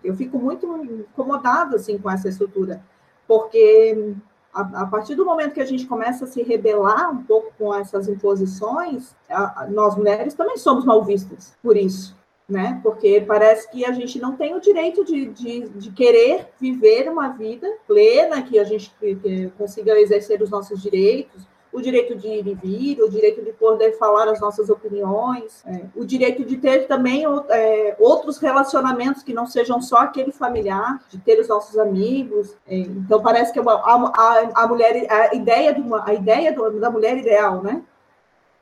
eu 0.02 0.14
fico 0.14 0.38
muito 0.38 0.67
incomodada 0.85 1.76
assim, 1.76 1.99
com 1.99 2.11
essa 2.11 2.28
estrutura, 2.28 2.83
porque 3.26 4.14
a, 4.52 4.83
a, 4.83 4.87
partir 4.87 5.14
do 5.14 5.25
momento 5.25 5.55
que 5.55 5.61
a 5.61 5.67
gente 5.67 5.87
começa 5.87 6.25
a 6.25 6.28
se 6.28 6.43
rebelar 6.43 7.11
um 7.11 7.23
pouco 7.23 7.52
com 7.59 7.75
essas 7.75 8.09
imposições, 8.09 9.14
a, 9.28 9.62
a, 9.62 9.67
nós 9.67 9.97
mulheres 9.97 10.35
também 10.35 10.57
somos 10.57 10.85
mal 10.85 11.05
vistas 11.05 11.57
por 11.62 11.76
isso. 11.76 12.17
Né? 12.49 12.81
Porque 12.83 13.21
parece 13.21 13.71
que 13.71 13.85
a 13.85 13.93
gente 13.93 14.19
não 14.19 14.35
tem 14.35 14.55
o 14.55 14.61
direito 14.61 15.05
de, 15.05 15.26
de, 15.26 15.69
de 15.69 15.93
querer 15.93 16.49
viver 16.59 17.07
uma 17.07 17.28
vida 17.28 17.71
plena, 17.87 18.40
que 18.40 18.59
a 18.59 18.64
gente 18.64 18.90
que 18.99 19.52
consiga 19.59 20.00
exercer 20.00 20.40
os 20.40 20.49
nossos 20.49 20.81
direitos, 20.81 21.47
o 21.78 21.82
direito 21.82 22.14
de 22.14 22.28
ir 22.28 22.47
e 22.47 22.54
vir, 22.54 23.02
o 23.02 23.08
direito 23.08 23.42
de 23.42 23.52
poder 23.52 23.92
falar 23.99 24.28
as 24.28 24.40
nossas 24.40 24.68
opiniões, 24.68 25.64
é, 25.66 25.82
o 25.94 26.04
direito 26.04 26.44
de 26.44 26.56
ter 26.56 26.87
também 26.87 27.25
é, 27.49 27.97
outros 27.99 28.38
relacionamentos 28.38 29.23
que 29.23 29.32
não 29.32 29.47
sejam 29.47 29.80
só 29.80 29.99
aquele 29.99 30.32
familiar, 30.32 31.00
de 31.08 31.18
ter 31.18 31.38
os 31.40 31.49
nossos 31.49 31.78
amigos. 31.78 32.56
É, 32.66 32.76
então 32.76 33.23
parece 33.23 33.52
que 33.52 33.58
a, 33.58 33.62
a, 33.62 34.50
a, 34.54 34.68
mulher, 34.68 35.06
a 35.11 35.35
ideia, 35.35 35.73
de 35.73 35.80
uma, 35.80 36.08
a 36.08 36.14
ideia 36.14 36.52
da 36.52 36.90
mulher 36.90 37.16
ideal, 37.16 37.62
né? 37.62 37.82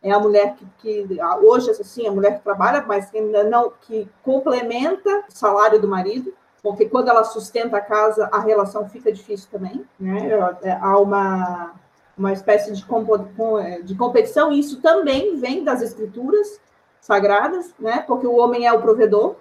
É 0.02 0.12
a 0.12 0.20
mulher 0.20 0.54
que, 0.54 0.66
que 1.06 1.18
hoje 1.42 1.70
assim 1.70 2.06
a 2.06 2.12
mulher 2.12 2.37
que 2.37 2.44
trabalha, 2.44 2.85
mas 2.87 3.11
que 3.11 3.20
não 3.20 3.73
que 3.80 4.06
complementa 4.23 5.25
o 5.28 5.32
salário 5.32 5.80
do 5.80 5.88
marido 5.88 6.32
porque 6.66 6.87
quando 6.87 7.08
ela 7.08 7.23
sustenta 7.23 7.76
a 7.76 7.80
casa, 7.80 8.28
a 8.32 8.40
relação 8.40 8.88
fica 8.88 9.12
difícil 9.12 9.49
também. 9.52 9.85
Né? 10.00 10.30
É, 10.62 10.73
há 10.73 10.99
uma 10.99 11.75
uma 12.16 12.32
espécie 12.32 12.73
de, 12.73 12.85
é, 13.61 13.82
de 13.82 13.94
competição, 13.94 14.52
e 14.52 14.58
isso 14.58 14.80
também 14.80 15.37
vem 15.37 15.62
das 15.62 15.82
escrituras 15.82 16.61
sagradas, 17.00 17.75
né? 17.78 18.02
Porque 18.06 18.26
o 18.26 18.37
homem 18.37 18.66
é 18.66 18.73
o 18.73 18.80
provedor, 18.80 19.37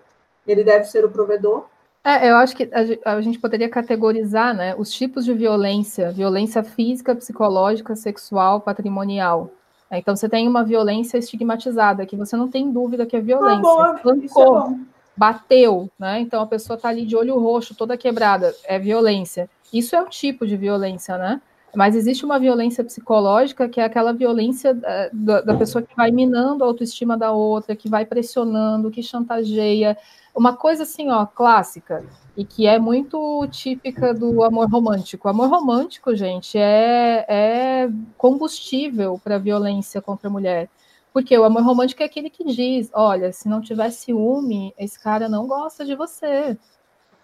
ele 0.46 0.63
deve 0.63 0.86
ser 0.86 1.05
o 1.05 1.10
provedor. 1.10 1.65
É, 2.03 2.29
eu 2.29 2.36
acho 2.36 2.55
que 2.55 2.70
a 3.03 3.20
gente 3.22 3.39
poderia 3.39 3.67
categorizar 3.67 4.55
né, 4.55 4.75
os 4.77 4.91
tipos 4.91 5.25
de 5.25 5.34
violência: 5.34 6.12
violência 6.12 6.63
física, 6.63 7.15
psicológica, 7.15 7.96
sexual, 7.96 8.62
patrimonial. 8.62 9.50
É, 9.89 9.98
então 9.98 10.15
você 10.15 10.29
tem 10.29 10.48
uma 10.48 10.63
violência 10.63 11.17
estigmatizada, 11.17 12.05
que 12.05 12.15
você 12.15 12.36
não 12.36 12.48
tem 12.48 12.72
dúvida 12.72 13.05
que 13.05 13.15
é 13.15 13.22
violência. 13.22 13.58
Ah, 13.58 14.00
boa, 14.03 14.72
é 14.72 14.96
bateu, 15.17 15.89
né? 15.98 16.20
Então 16.20 16.41
a 16.41 16.48
pessoa 16.48 16.75
está 16.75 16.89
ali 16.89 17.05
de 17.05 17.15
olho 17.15 17.39
roxo, 17.39 17.74
toda 17.74 17.98
quebrada, 17.98 18.53
é 18.65 18.77
violência. 18.77 19.50
Isso 19.72 19.96
é 19.96 20.01
um 20.01 20.10
tipo 20.10 20.46
de 20.46 20.58
violência, 20.58 21.17
né? 21.17 21.41
Mas 21.75 21.96
existe 21.96 22.25
uma 22.25 22.39
violência 22.39 22.84
psicológica 22.84 23.67
que 23.67 23.79
é 23.79 23.84
aquela 23.84 24.13
violência 24.13 24.74
da, 25.12 25.41
da 25.41 25.55
pessoa 25.55 25.82
que 25.82 25.96
vai 25.96 26.12
minando 26.12 26.63
a 26.63 26.67
autoestima 26.67 27.17
da 27.17 27.32
outra, 27.32 27.75
que 27.75 27.89
vai 27.89 28.05
pressionando, 28.05 28.89
que 28.89 29.03
chantageia. 29.03 29.98
Uma 30.34 30.55
coisa 30.55 30.84
assim, 30.84 31.10
ó, 31.10 31.25
clássica, 31.25 32.03
e 32.36 32.44
que 32.44 32.67
é 32.67 32.77
muito 32.77 33.48
típica 33.51 34.13
do 34.13 34.44
amor 34.44 34.70
romântico. 34.70 35.27
O 35.27 35.32
amor 35.32 35.50
romântico, 35.50 36.15
gente, 36.15 36.58
é, 36.58 37.25
é 37.27 37.89
combustível 38.17 39.20
para 39.24 39.36
a 39.36 39.39
violência 39.39 40.01
contra 40.01 40.27
a 40.27 40.32
mulher. 40.32 40.70
Porque 41.13 41.38
o 41.38 41.46
amor 41.46 41.63
romântico 41.63 42.03
é 42.03 42.05
aquele 42.05 42.29
que 42.29 42.44
diz: 42.44 42.89
olha, 42.94 43.32
se 43.32 43.48
não 43.48 43.62
tiver 43.62 43.89
ciúme, 43.89 44.74
esse 44.77 45.01
cara 45.01 45.29
não 45.29 45.48
gosta 45.48 45.86
de 45.86 45.96
você. 45.96 46.58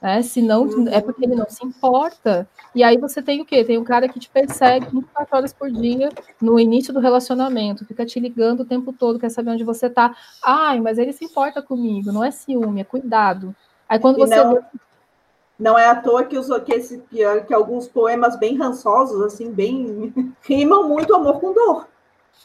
É, 0.02 0.20
se 0.24 0.42
não, 0.42 0.68
é 0.88 1.00
porque 1.00 1.24
ele 1.24 1.36
não 1.36 1.48
se 1.48 1.64
importa. 1.64 2.50
E 2.74 2.84
aí 2.84 2.98
você 2.98 3.22
tem 3.22 3.40
o 3.40 3.46
quê? 3.46 3.64
Tem 3.64 3.78
um 3.78 3.84
cara 3.84 4.10
que 4.10 4.20
te 4.20 4.28
persegue 4.28 4.88
24 4.88 5.38
horas 5.38 5.54
por 5.54 5.70
dia 5.70 6.10
no 6.42 6.60
início 6.60 6.92
do 6.92 7.00
relacionamento, 7.00 7.86
fica 7.86 8.04
te 8.04 8.20
ligando 8.20 8.62
o 8.62 8.66
tempo 8.66 8.92
todo, 8.92 9.20
quer 9.20 9.30
saber 9.30 9.52
onde 9.52 9.64
você 9.64 9.92
tá. 9.92 10.16
Ai, 10.44 10.80
mas 10.80 10.98
ele 10.98 11.14
se 11.14 11.26
importa 11.26 11.62
comigo, 11.62 12.12
não 12.12 12.24
é 12.24 12.32
ciúme, 12.32 12.82
é 12.82 12.84
cuidado. 12.84 13.56
Aí 13.88 14.00
quando 14.00 14.18
você. 14.18 14.36
Não, 14.36 14.60
não, 15.60 15.78
é 15.78 15.86
à 15.86 15.96
toa 15.96 16.24
que, 16.24 16.36
os, 16.36 16.48
que, 16.64 16.74
esse, 16.74 16.98
que 17.48 17.54
alguns 17.54 17.88
poemas 17.88 18.36
bem 18.40 18.58
rançosos, 18.58 19.22
assim, 19.22 19.52
bem. 19.52 20.12
rimam 20.42 20.88
muito 20.88 21.14
amor 21.14 21.40
com 21.40 21.54
dor. 21.54 21.91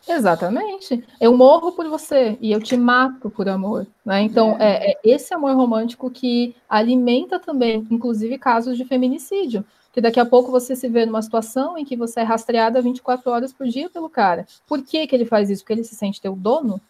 Exatamente. 0.09 1.05
Eu 1.21 1.37
morro 1.37 1.73
por 1.73 1.89
você 1.89 2.39
e 2.41 2.53
eu 2.53 2.63
te 2.63 2.77
mato 2.77 3.29
por 3.29 3.49
amor. 3.49 3.87
Né? 4.05 4.23
Então, 4.23 4.57
é. 4.61 4.91
é, 4.91 4.93
é 4.93 5.01
esse 5.05 5.35
amor 5.35 5.57
romântico 5.57 6.11
que 6.11 6.55
alimenta 6.69 7.41
também, 7.41 7.87
inclusive, 7.91 8.39
casos 8.39 8.77
de 8.77 8.85
feminicídio. 8.85 9.65
Que 9.93 10.01
daqui 10.01 10.21
a 10.21 10.27
pouco 10.27 10.51
você 10.51 10.77
se 10.77 10.89
vê 10.89 11.07
numa 11.07 11.23
situação 11.23 11.77
em 11.77 11.85
que 11.85 11.97
você 11.97 12.21
é 12.21 12.23
rastreada 12.23 12.83
24 12.83 13.31
horas 13.31 13.53
por 13.53 13.67
dia 13.67 13.89
pelo 13.91 14.11
cara. 14.11 14.47
Por 14.67 14.83
que, 14.83 15.07
que 15.07 15.17
ele 15.17 15.25
faz 15.25 15.51
isso? 15.51 15.63
Porque 15.63 15.73
ele 15.73 15.85
se 15.85 15.97
sente 15.97 16.21
teu 16.21 16.37
dono? 16.37 16.81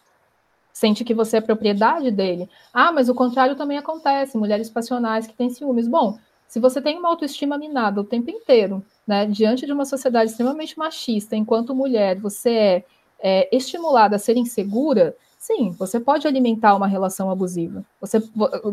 Sente 0.73 1.03
que 1.03 1.13
você 1.13 1.37
é 1.37 1.41
propriedade 1.41 2.11
dele? 2.11 2.47
Ah, 2.71 2.91
mas 2.91 3.09
o 3.09 3.15
contrário 3.15 3.55
também 3.55 3.77
acontece. 3.77 4.37
Mulheres 4.37 4.69
passionais 4.69 5.25
que 5.25 5.33
têm 5.33 5.49
ciúmes. 5.49 5.87
Bom, 5.87 6.19
se 6.47 6.59
você 6.59 6.81
tem 6.81 6.99
uma 6.99 7.09
autoestima 7.09 7.57
minada 7.57 8.01
o 8.01 8.03
tempo 8.03 8.29
inteiro, 8.29 8.85
né, 9.07 9.25
diante 9.25 9.65
de 9.65 9.71
uma 9.71 9.85
sociedade 9.85 10.31
extremamente 10.31 10.77
machista, 10.77 11.35
enquanto 11.35 11.73
mulher, 11.73 12.19
você 12.19 12.49
é 12.51 12.85
é, 13.19 13.55
estimulada 13.55 14.15
a 14.15 14.19
ser 14.19 14.37
insegura, 14.37 15.15
sim, 15.37 15.71
você 15.71 15.99
pode 15.99 16.27
alimentar 16.27 16.75
uma 16.75 16.87
relação 16.87 17.29
abusiva. 17.29 17.83
Você, 17.99 18.21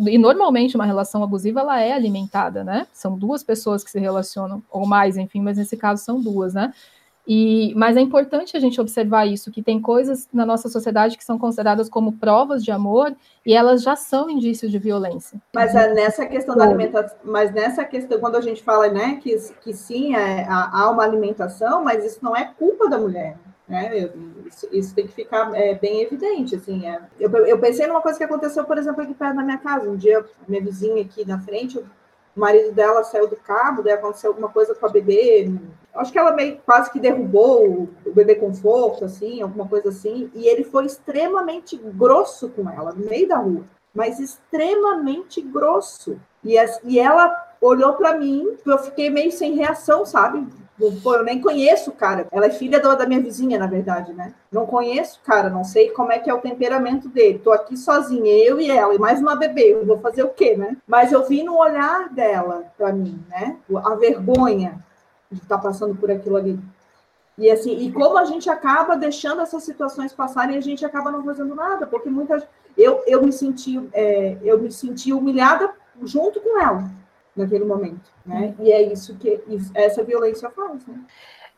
e 0.08 0.18
normalmente 0.18 0.74
uma 0.76 0.84
relação 0.84 1.22
abusiva 1.22 1.60
ela 1.60 1.80
é 1.80 1.92
alimentada, 1.92 2.64
né? 2.64 2.86
São 2.92 3.18
duas 3.18 3.42
pessoas 3.42 3.82
que 3.82 3.90
se 3.90 3.98
relacionam, 3.98 4.62
ou 4.70 4.86
mais, 4.86 5.16
enfim, 5.16 5.40
mas 5.40 5.56
nesse 5.56 5.76
caso 5.76 6.04
são 6.04 6.20
duas, 6.20 6.54
né? 6.54 6.72
E, 7.26 7.72
mas 7.74 7.96
é 7.96 8.00
importante 8.00 8.56
a 8.56 8.60
gente 8.60 8.78
observar 8.80 9.26
isso, 9.26 9.50
que 9.50 9.62
tem 9.62 9.80
coisas 9.80 10.28
na 10.32 10.44
nossa 10.44 10.68
sociedade 10.68 11.16
que 11.16 11.24
são 11.24 11.38
consideradas 11.38 11.88
como 11.88 12.12
provas 12.12 12.62
de 12.62 12.70
amor 12.70 13.14
e 13.46 13.54
elas 13.54 13.82
já 13.82 13.96
são 13.96 14.28
indícios 14.28 14.70
de 14.70 14.78
violência. 14.78 15.40
Mas 15.54 15.74
é 15.74 15.94
nessa 15.94 16.26
questão 16.26 16.54
da 16.54 16.64
alimentação, 16.64 17.16
mas 17.24 17.50
nessa 17.52 17.84
questão, 17.84 18.20
quando 18.20 18.36
a 18.36 18.42
gente 18.42 18.62
fala 18.62 18.88
né, 18.88 19.18
que, 19.22 19.34
que 19.62 19.72
sim, 19.72 20.14
é, 20.14 20.46
há 20.48 20.90
uma 20.90 21.02
alimentação, 21.02 21.82
mas 21.82 22.04
isso 22.04 22.18
não 22.22 22.36
é 22.36 22.52
culpa 22.58 22.88
da 22.90 22.98
mulher. 22.98 23.36
Né? 23.66 24.10
Isso, 24.46 24.68
isso, 24.70 24.94
tem 24.94 25.06
que 25.06 25.14
ficar 25.14 25.54
é, 25.54 25.74
bem 25.74 26.02
evidente. 26.02 26.56
Assim, 26.56 26.86
é. 26.86 27.00
eu, 27.18 27.30
eu, 27.46 27.58
pensei 27.58 27.86
numa 27.86 28.02
coisa 28.02 28.18
que 28.18 28.24
aconteceu, 28.24 28.64
por 28.64 28.76
exemplo, 28.76 29.02
aqui 29.02 29.14
perto 29.14 29.36
da 29.36 29.42
minha 29.42 29.56
casa. 29.56 29.88
Um 29.88 29.96
dia, 29.96 30.22
minha 30.46 30.62
vizinha 30.62 31.00
aqui 31.00 31.26
na 31.26 31.40
frente, 31.40 31.78
o 31.78 31.86
marido 32.34 32.72
dela 32.72 33.02
saiu 33.04 33.26
do 33.26 33.36
carro, 33.36 33.82
daí 33.82 33.94
aconteceu 33.94 34.30
alguma 34.30 34.50
coisa 34.50 34.74
com 34.74 34.84
a 34.84 34.90
bebê. 34.90 35.50
Acho 35.94 36.12
que 36.12 36.18
ela 36.18 36.32
meio 36.32 36.58
quase 36.64 36.90
que 36.90 36.98
derrubou 36.98 37.88
o, 38.04 38.12
bebê 38.12 38.34
conforto, 38.34 39.04
assim, 39.04 39.40
alguma 39.40 39.68
coisa 39.68 39.90
assim. 39.90 40.30
E 40.34 40.46
ele 40.46 40.64
foi 40.64 40.86
extremamente 40.86 41.76
grosso 41.76 42.48
com 42.48 42.68
ela, 42.68 42.92
no 42.92 43.06
meio 43.08 43.28
da 43.28 43.36
rua. 43.36 43.62
Mas 43.94 44.18
extremamente 44.18 45.40
grosso. 45.40 46.18
E, 46.42 46.56
e 46.84 46.98
ela 46.98 47.32
olhou 47.60 47.94
para 47.94 48.18
mim, 48.18 48.56
eu 48.66 48.78
fiquei 48.78 49.08
meio 49.08 49.30
sem 49.30 49.54
reação, 49.54 50.04
sabe? 50.04 50.46
Pô, 51.02 51.14
eu 51.14 51.24
nem 51.24 51.40
conheço 51.40 51.90
o 51.90 51.94
cara. 51.94 52.26
Ela 52.32 52.46
é 52.46 52.50
filha 52.50 52.80
da 52.80 53.06
minha 53.06 53.20
vizinha, 53.20 53.58
na 53.58 53.66
verdade, 53.66 54.12
né? 54.12 54.34
Não 54.50 54.66
conheço 54.66 55.20
o 55.20 55.24
cara, 55.24 55.48
não 55.48 55.62
sei 55.62 55.90
como 55.90 56.10
é 56.10 56.18
que 56.18 56.28
é 56.28 56.34
o 56.34 56.40
temperamento 56.40 57.08
dele. 57.08 57.38
Tô 57.38 57.52
aqui 57.52 57.76
sozinha, 57.76 58.32
eu 58.44 58.60
e 58.60 58.68
ela, 58.68 58.92
e 58.94 58.98
mais 58.98 59.20
uma 59.20 59.36
bebê. 59.36 59.72
Eu 59.72 59.86
vou 59.86 60.00
fazer 60.00 60.24
o 60.24 60.30
quê, 60.30 60.56
né? 60.56 60.76
Mas 60.86 61.12
eu 61.12 61.24
vi 61.24 61.44
no 61.44 61.56
olhar 61.56 62.08
dela, 62.12 62.64
para 62.76 62.92
mim, 62.92 63.24
né? 63.28 63.56
A 63.84 63.94
vergonha 63.94 64.84
de 65.34 65.42
estar 65.42 65.56
tá 65.58 65.62
passando 65.62 65.94
por 65.94 66.10
aquilo 66.10 66.36
ali. 66.36 66.58
E 67.36 67.50
assim, 67.50 67.76
e 67.78 67.92
como 67.92 68.16
a 68.16 68.24
gente 68.24 68.48
acaba 68.48 68.96
deixando 68.96 69.40
essas 69.40 69.64
situações 69.64 70.12
passarem, 70.12 70.56
a 70.56 70.60
gente 70.60 70.84
acaba 70.84 71.10
não 71.10 71.24
fazendo 71.24 71.54
nada, 71.54 71.86
porque 71.86 72.08
muitas 72.08 72.46
eu, 72.76 73.02
eu 73.06 73.22
me 73.22 73.32
senti 73.32 73.80
é, 73.92 74.36
eu 74.42 74.60
me 74.60 74.70
senti 74.70 75.12
humilhada 75.12 75.72
junto 76.02 76.40
com 76.40 76.60
ela 76.60 76.90
naquele 77.36 77.64
momento, 77.64 78.10
né? 78.24 78.54
E 78.60 78.70
é 78.70 78.82
isso 78.82 79.16
que 79.16 79.40
essa 79.74 80.04
violência 80.04 80.48
faz, 80.50 80.86
né? 80.86 81.00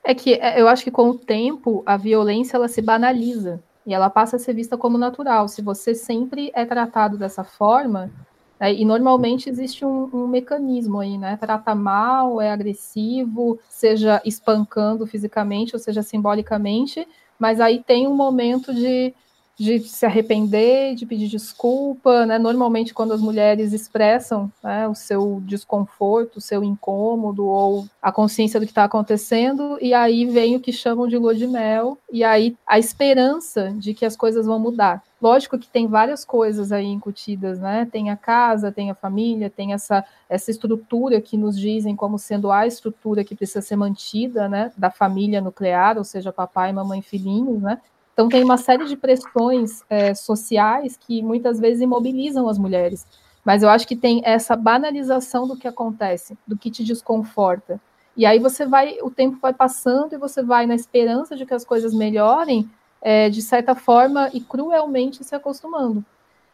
É 0.03 0.15
que 0.15 0.35
é, 0.35 0.61
eu 0.61 0.69
acho 0.69 0.83
que 0.83 0.91
com 0.91 1.11
o 1.11 1.19
tempo 1.19 1.83
a 1.85 1.97
violência 1.97 2.57
ela 2.57 2.69
se 2.69 2.81
banaliza 2.81 3.61
e 3.85 3.93
ela 3.93 4.09
passa 4.09 4.37
a 4.37 4.39
ser 4.39 4.55
vista 4.55 4.79
como 4.79 4.97
natural. 4.97 5.49
Se 5.49 5.61
você 5.61 5.95
sempre 5.95 6.51
é 6.55 6.65
tratado 6.65 7.19
dessa 7.19 7.45
forma, 7.45 8.11
é, 8.59 8.73
e 8.73 8.85
normalmente 8.85 9.51
existe 9.51 9.85
um, 9.85 10.09
um, 10.13 10.27
mecanismo 10.27 11.01
aí, 11.01 11.19
né? 11.19 11.37
Trata 11.37 11.75
mal, 11.75 12.41
é 12.41 12.51
agressivo, 12.51 13.59
seja 13.69 14.21
espancando 14.25 15.07
fisicamente 15.07 15.75
ou 15.75 15.79
seja 15.79 16.03
simbolicamente, 16.03 17.07
mas 17.39 17.61
aí 17.61 17.83
tem 17.83 18.07
um 18.07 18.15
momento 18.15 18.73
de 18.73 19.15
de 19.59 19.81
se 19.81 20.05
arrepender, 20.05 20.95
de 20.95 21.07
pedir 21.07 21.29
desculpa, 21.29 22.27
né? 22.27 22.39
Normalmente, 22.39 22.93
quando 22.93 23.13
as 23.13 23.23
mulheres 23.23 23.73
expressam 23.73 24.53
né, 24.63 24.87
o 24.87 24.95
seu 24.95 25.41
desconforto, 25.45 26.37
o 26.37 26.41
seu 26.41 26.63
incômodo 26.63 27.47
ou 27.47 27.87
a 28.03 28.13
consciência 28.13 28.61
do 28.61 28.67
que 28.67 28.73
está 28.73 28.85
acontecendo, 28.85 29.79
e 29.81 29.95
aí 29.95 30.27
vem 30.27 30.57
o 30.57 30.61
que 30.61 30.73
chamam 30.73 31.09
de 31.09 31.17
lua 31.17 31.35
de 31.35 31.47
mel, 31.47 31.97
e 32.13 32.23
aí 32.23 32.55
a 32.67 32.79
esperança 32.79 33.75
de 33.79 33.95
que 33.95 34.05
as 34.05 34.15
coisas 34.15 34.45
vão 34.45 34.59
mudar. 34.59 35.03
Lógico 35.21 35.59
que 35.59 35.69
tem 35.69 35.87
várias 35.87 36.23
coisas 36.23 36.71
aí 36.71 36.87
incutidas, 36.87 37.59
né? 37.59 37.89
Tem 37.91 38.11
a 38.11 38.17
casa, 38.17 38.71
tem 38.71 38.91
a 38.91 38.95
família, 38.95 39.49
tem 39.49 39.73
essa, 39.73 40.05
essa 40.29 40.51
estrutura 40.51 41.19
que 41.23 41.39
nos 41.39 41.59
dizem 41.59 41.97
como 41.97 42.19
sendo 42.19 42.53
a 42.53 42.67
estrutura 42.67 43.25
que 43.25 43.35
precisa 43.35 43.63
ser 43.63 43.77
mantida, 43.77 44.47
né? 44.51 44.71
Da 44.77 44.91
família 44.91 45.41
nuclear, 45.41 45.97
ou 45.97 46.05
seja, 46.05 46.31
papai, 46.31 46.71
mamãe, 46.75 47.01
filhinhos, 47.01 47.63
né? 47.63 47.81
Então, 48.17 48.31
tem 48.31 48.43
uma 48.43 48.57
série 48.57 48.87
de 48.87 48.97
pressões 48.97 49.83
é, 49.91 50.15
sociais 50.15 50.97
que 50.97 51.23
muitas 51.23 51.61
vezes 51.61 51.83
imobilizam 51.83 52.49
as 52.49 52.57
mulheres. 52.57 53.07
Mas 53.45 53.63
eu 53.63 53.69
acho 53.69 53.87
que 53.87 53.95
tem 53.95 54.23
essa 54.25 54.57
banalização 54.57 55.47
do 55.47 55.55
que 55.55 55.69
acontece, 55.69 56.35
do 56.47 56.57
que 56.57 56.71
te 56.71 56.83
desconforta. 56.83 57.79
E 58.17 58.25
aí 58.25 58.39
você 58.39 58.65
vai, 58.65 58.97
o 59.03 59.11
tempo 59.11 59.37
vai 59.39 59.53
passando 59.53 60.15
e 60.15 60.19
você 60.19 60.43
vai 60.43 60.67
na 60.67 60.75
esperança 60.75 61.37
de 61.37 61.45
que 61.45 61.53
as 61.53 61.63
coisas 61.63 61.93
melhorem, 61.93 62.71
é, 63.03 63.29
de 63.29 63.43
certa 63.43 63.75
forma 63.75 64.31
e 64.33 64.41
cruelmente 64.41 65.23
se 65.23 65.35
acostumando. 65.35 66.03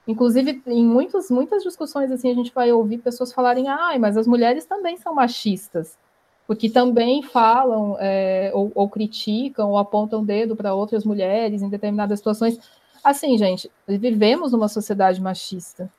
Inclusive, 0.05 0.61
em 0.66 0.85
muitas, 0.85 1.31
muitas 1.31 1.62
discussões 1.62 2.11
assim, 2.11 2.29
a 2.29 2.35
gente 2.35 2.53
vai 2.53 2.72
ouvir 2.72 2.98
pessoas 2.98 3.33
falarem, 3.33 3.68
ah, 3.68 3.96
mas 4.01 4.16
as 4.16 4.27
mulheres 4.27 4.64
também 4.64 4.96
são 4.96 5.14
machistas 5.14 5.96
porque 6.46 6.68
também 6.68 7.22
falam 7.22 7.96
é, 8.00 8.50
ou, 8.55 8.70
ou, 8.74 8.88
criticam 8.88 9.70
ou 9.70 9.78
apontam 9.78 10.20
o 10.20 10.24
dedo 10.24 10.57
para 10.57 10.74
outras 10.74 11.05
mulheres 11.05 11.62
em 11.62 11.68
determinadas 11.68 12.18
situações. 12.18 12.59
Assim, 13.02 13.37
gente, 13.38 13.70
vivemos 13.87 14.52
numa 14.52 14.68
sociedade 14.68 15.20
machista. 15.20 15.90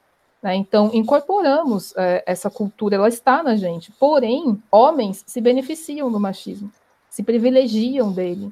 Né? 0.41 0.55
Então, 0.55 0.91
incorporamos 0.93 1.93
é, 1.95 2.23
essa 2.25 2.49
cultura, 2.49 2.95
ela 2.95 3.07
está 3.07 3.41
na 3.41 3.55
gente. 3.55 3.91
Porém, 3.93 4.61
homens 4.69 5.23
se 5.25 5.39
beneficiam 5.39 6.11
do 6.11 6.19
machismo, 6.19 6.71
se 7.09 7.23
privilegiam 7.23 8.11
dele. 8.11 8.51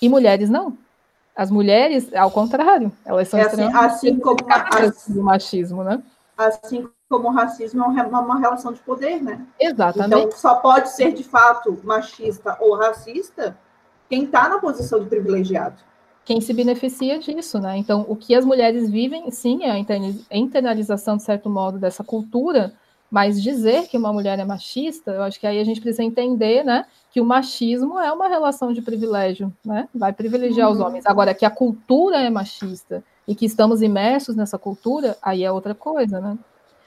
E 0.00 0.08
mulheres 0.08 0.48
não. 0.48 0.78
As 1.34 1.50
mulheres, 1.50 2.12
ao 2.14 2.30
contrário, 2.30 2.92
elas 3.04 3.28
são 3.28 3.38
é 3.38 3.42
assim, 3.42 3.62
assim 3.72 4.18
como 4.18 4.38
assim, 4.48 5.14
do 5.14 5.22
machismo, 5.22 5.84
né? 5.84 6.02
Assim 6.36 6.88
como 7.08 7.28
o 7.28 7.32
racismo 7.32 7.82
é 7.84 8.02
uma 8.02 8.38
relação 8.38 8.72
de 8.72 8.80
poder, 8.80 9.22
né? 9.22 9.44
Exatamente. 9.58 10.26
Então, 10.26 10.38
só 10.38 10.56
pode 10.56 10.90
ser 10.90 11.12
de 11.12 11.24
fato 11.24 11.78
machista 11.82 12.56
ou 12.60 12.76
racista 12.76 13.56
quem 14.08 14.24
está 14.24 14.48
na 14.48 14.58
posição 14.58 15.00
de 15.00 15.06
privilegiado. 15.06 15.76
Quem 16.24 16.40
se 16.42 16.52
beneficia 16.52 17.18
disso, 17.18 17.58
né? 17.58 17.78
Então, 17.78 18.04
o 18.06 18.14
que 18.14 18.34
as 18.34 18.44
mulheres 18.44 18.90
vivem, 18.90 19.30
sim, 19.30 19.64
é 19.64 19.70
a 19.70 20.36
internalização, 20.36 21.16
de 21.16 21.22
certo 21.22 21.48
modo, 21.48 21.78
dessa 21.78 22.04
cultura, 22.04 22.74
mas 23.10 23.42
dizer 23.42 23.86
que 23.88 23.96
uma 23.96 24.12
mulher 24.12 24.38
é 24.38 24.44
machista, 24.44 25.12
eu 25.12 25.22
acho 25.22 25.40
que 25.40 25.46
aí 25.46 25.58
a 25.58 25.64
gente 25.64 25.80
precisa 25.80 26.04
entender, 26.04 26.62
né, 26.62 26.84
que 27.10 27.22
o 27.22 27.24
machismo 27.24 27.98
é 27.98 28.12
uma 28.12 28.28
relação 28.28 28.74
de 28.74 28.82
privilégio, 28.82 29.50
né? 29.64 29.88
Vai 29.94 30.12
privilegiar 30.12 30.68
uhum. 30.68 30.74
os 30.74 30.80
homens. 30.80 31.06
Agora, 31.06 31.32
que 31.32 31.46
a 31.46 31.50
cultura 31.50 32.20
é 32.20 32.28
machista 32.28 33.02
e 33.26 33.34
que 33.34 33.46
estamos 33.46 33.80
imersos 33.80 34.36
nessa 34.36 34.58
cultura, 34.58 35.16
aí 35.22 35.42
é 35.42 35.50
outra 35.50 35.74
coisa, 35.74 36.20
né? 36.20 36.36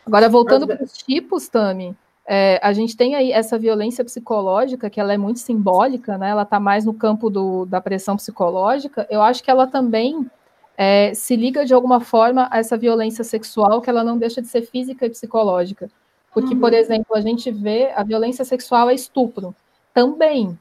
Agora, 0.06 0.30
voltando 0.30 0.68
para 0.68 0.84
os 0.84 0.94
tipos, 0.98 1.48
Tami, 1.48 1.96
é, 2.26 2.60
a 2.62 2.72
gente 2.74 2.96
tem 2.96 3.16
aí 3.16 3.32
essa 3.32 3.58
violência 3.58 4.04
psicológica, 4.06 4.90
que 4.90 5.00
ela 5.00 5.14
é 5.14 5.18
muito 5.18 5.40
simbólica, 5.40 6.18
né? 6.18 6.30
Ela 6.30 6.44
está 6.44 6.60
mais 6.60 6.86
no 6.86 6.94
campo 6.94 7.30
do, 7.30 7.66
da 7.66 7.82
pressão 7.82 8.16
psicológica. 8.16 9.08
Eu 9.10 9.22
acho 9.22 9.44
que 9.44 9.52
ela 9.52 9.68
também 9.68 10.30
é, 10.78 11.14
se 11.14 11.36
liga 11.36 11.66
de 11.66 11.74
alguma 11.74 12.00
forma 12.00 12.48
a 12.52 12.60
essa 12.60 12.78
violência 12.78 13.24
sexual, 13.24 13.82
que 13.82 13.90
ela 13.90 14.04
não 14.04 14.18
deixa 14.18 14.42
de 14.42 14.48
ser 14.48 14.62
física 14.64 15.06
e 15.06 15.10
psicológica. 15.10 15.90
Porque, 16.34 16.54
uhum. 16.54 16.60
por 16.60 16.74
exemplo, 16.74 17.16
a 17.16 17.22
gente 17.22 17.52
vê 17.52 17.92
a 17.96 18.04
violência 18.04 18.46
sexual 18.46 18.90
é 18.90 18.94
estupro. 18.94 19.54
Também. 19.94 20.58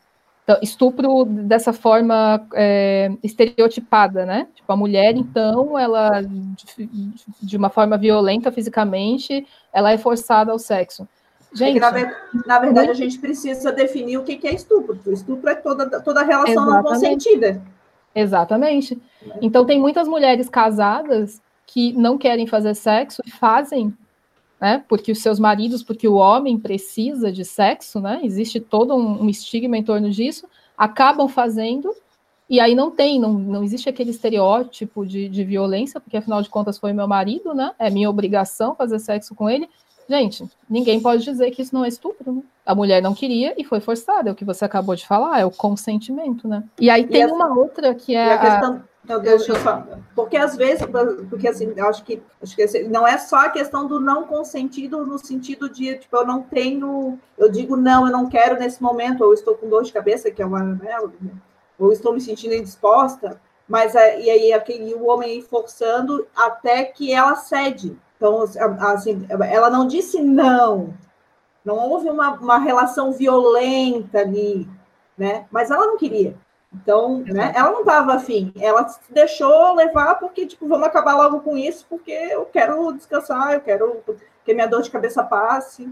Então, 0.50 0.58
estupro 0.62 1.24
dessa 1.24 1.72
forma 1.72 2.44
é, 2.54 3.12
estereotipada, 3.22 4.26
né? 4.26 4.48
Tipo, 4.52 4.72
a 4.72 4.76
mulher, 4.76 5.16
então, 5.16 5.78
ela, 5.78 6.22
de, 7.40 7.56
uma 7.56 7.70
forma 7.70 7.96
violenta 7.96 8.50
fisicamente, 8.50 9.46
ela 9.72 9.92
é 9.92 9.98
forçada 9.98 10.50
ao 10.50 10.58
sexo. 10.58 11.06
Gente, 11.54 11.76
é 11.76 11.80
na, 11.80 11.90
ver, 11.90 12.16
na, 12.46 12.58
verdade, 12.58 12.88
muito... 12.88 13.00
a 13.00 13.04
gente 13.04 13.18
precisa 13.20 13.70
definir 13.70 14.18
o 14.18 14.24
que 14.24 14.44
é 14.44 14.52
estupro. 14.52 14.98
O 15.06 15.12
estupro 15.12 15.50
é 15.50 15.54
toda, 15.54 16.00
toda 16.00 16.24
relação 16.24 16.52
Exatamente. 16.52 16.82
não 16.82 16.82
consentida. 16.82 17.62
Exatamente. 18.12 19.00
Então, 19.40 19.64
tem 19.64 19.78
muitas 19.78 20.08
mulheres 20.08 20.48
casadas 20.48 21.40
que 21.64 21.92
não 21.92 22.18
querem 22.18 22.48
fazer 22.48 22.74
sexo 22.74 23.22
e 23.24 23.30
fazem, 23.30 23.94
né? 24.60 24.84
Porque 24.88 25.10
os 25.10 25.20
seus 25.20 25.38
maridos, 25.38 25.82
porque 25.82 26.06
o 26.06 26.14
homem 26.14 26.58
precisa 26.58 27.32
de 27.32 27.44
sexo, 27.44 28.00
né? 28.00 28.20
Existe 28.22 28.60
todo 28.60 28.94
um, 28.94 29.22
um 29.22 29.28
estigma 29.28 29.78
em 29.78 29.82
torno 29.82 30.10
disso, 30.10 30.46
acabam 30.76 31.28
fazendo, 31.28 31.94
e 32.48 32.58
aí 32.58 32.74
não 32.74 32.90
tem, 32.90 33.18
não, 33.18 33.32
não 33.32 33.62
existe 33.62 33.88
aquele 33.88 34.10
estereótipo 34.10 35.06
de, 35.06 35.28
de 35.28 35.44
violência, 35.44 36.00
porque 36.00 36.16
afinal 36.16 36.42
de 36.42 36.50
contas 36.50 36.78
foi 36.78 36.92
meu 36.92 37.06
marido, 37.06 37.54
né? 37.54 37.72
É 37.78 37.88
minha 37.88 38.10
obrigação 38.10 38.74
fazer 38.74 38.98
sexo 38.98 39.34
com 39.34 39.48
ele. 39.48 39.68
Gente, 40.08 40.44
ninguém 40.68 41.00
pode 41.00 41.22
dizer 41.22 41.52
que 41.52 41.62
isso 41.62 41.72
não 41.72 41.84
é 41.84 41.88
estupro, 41.88 42.32
né? 42.32 42.42
A 42.66 42.74
mulher 42.74 43.00
não 43.00 43.14
queria 43.14 43.54
e 43.56 43.64
foi 43.64 43.80
forçada, 43.80 44.28
é 44.28 44.32
o 44.32 44.34
que 44.34 44.44
você 44.44 44.64
acabou 44.64 44.96
de 44.96 45.06
falar, 45.06 45.38
é 45.38 45.44
o 45.44 45.50
consentimento, 45.50 46.48
né? 46.48 46.64
E 46.80 46.90
aí 46.90 47.06
tem 47.06 47.22
essa, 47.22 47.32
uma 47.32 47.56
outra 47.56 47.94
que 47.94 48.16
é. 48.16 48.34
a 48.34 48.38
questão, 48.38 48.82
a... 49.08 49.18
deixa 49.18 49.52
eu 49.52 49.56
só. 49.56 49.84
Porque 50.14 50.36
às 50.36 50.56
vezes, 50.56 50.84
porque 51.28 51.48
assim, 51.48 51.78
acho 51.80 52.04
que, 52.04 52.22
acho 52.42 52.54
que 52.54 52.62
assim, 52.62 52.88
não 52.88 53.06
é 53.06 53.18
só 53.18 53.46
a 53.46 53.50
questão 53.50 53.86
do 53.86 53.98
não 54.00 54.24
consentido 54.24 55.04
no 55.06 55.18
sentido 55.18 55.68
de, 55.68 55.96
tipo, 55.96 56.16
eu 56.16 56.26
não 56.26 56.42
tenho, 56.42 57.18
eu 57.38 57.50
digo 57.50 57.76
não, 57.76 58.06
eu 58.06 58.12
não 58.12 58.28
quero 58.28 58.58
nesse 58.58 58.82
momento, 58.82 59.24
ou 59.24 59.32
estou 59.32 59.54
com 59.54 59.68
dor 59.68 59.82
de 59.82 59.92
cabeça, 59.92 60.30
que 60.30 60.42
é 60.42 60.46
uma, 60.46 60.62
né, 60.62 60.96
ou 61.78 61.92
estou 61.92 62.12
me 62.12 62.20
sentindo 62.20 62.54
indisposta, 62.54 63.40
mas 63.66 63.94
é, 63.94 64.20
e 64.20 64.28
aí 64.28 64.52
aquele, 64.52 64.94
o 64.94 65.06
homem 65.06 65.40
forçando 65.42 66.26
até 66.36 66.84
que 66.84 67.12
ela 67.12 67.36
cede. 67.36 67.96
Então, 68.16 68.42
assim, 68.42 69.26
ela 69.30 69.70
não 69.70 69.86
disse 69.86 70.20
não, 70.20 70.92
não 71.64 71.76
houve 71.76 72.10
uma, 72.10 72.32
uma 72.32 72.58
relação 72.58 73.12
violenta 73.12 74.18
ali, 74.18 74.68
né? 75.16 75.46
Mas 75.50 75.70
ela 75.70 75.86
não 75.86 75.96
queria. 75.96 76.36
Então, 76.72 77.18
né, 77.26 77.52
ela 77.54 77.72
não 77.72 77.80
estava 77.80 78.14
afim. 78.14 78.52
Ela 78.60 78.86
se 78.88 79.12
deixou 79.12 79.74
levar 79.74 80.14
porque, 80.16 80.46
tipo, 80.46 80.68
vamos 80.68 80.86
acabar 80.86 81.16
logo 81.16 81.40
com 81.40 81.56
isso, 81.56 81.84
porque 81.88 82.12
eu 82.12 82.46
quero 82.46 82.92
descansar, 82.92 83.54
eu 83.54 83.60
quero 83.60 84.02
que 84.44 84.54
minha 84.54 84.68
dor 84.68 84.82
de 84.82 84.90
cabeça 84.90 85.22
passe. 85.24 85.88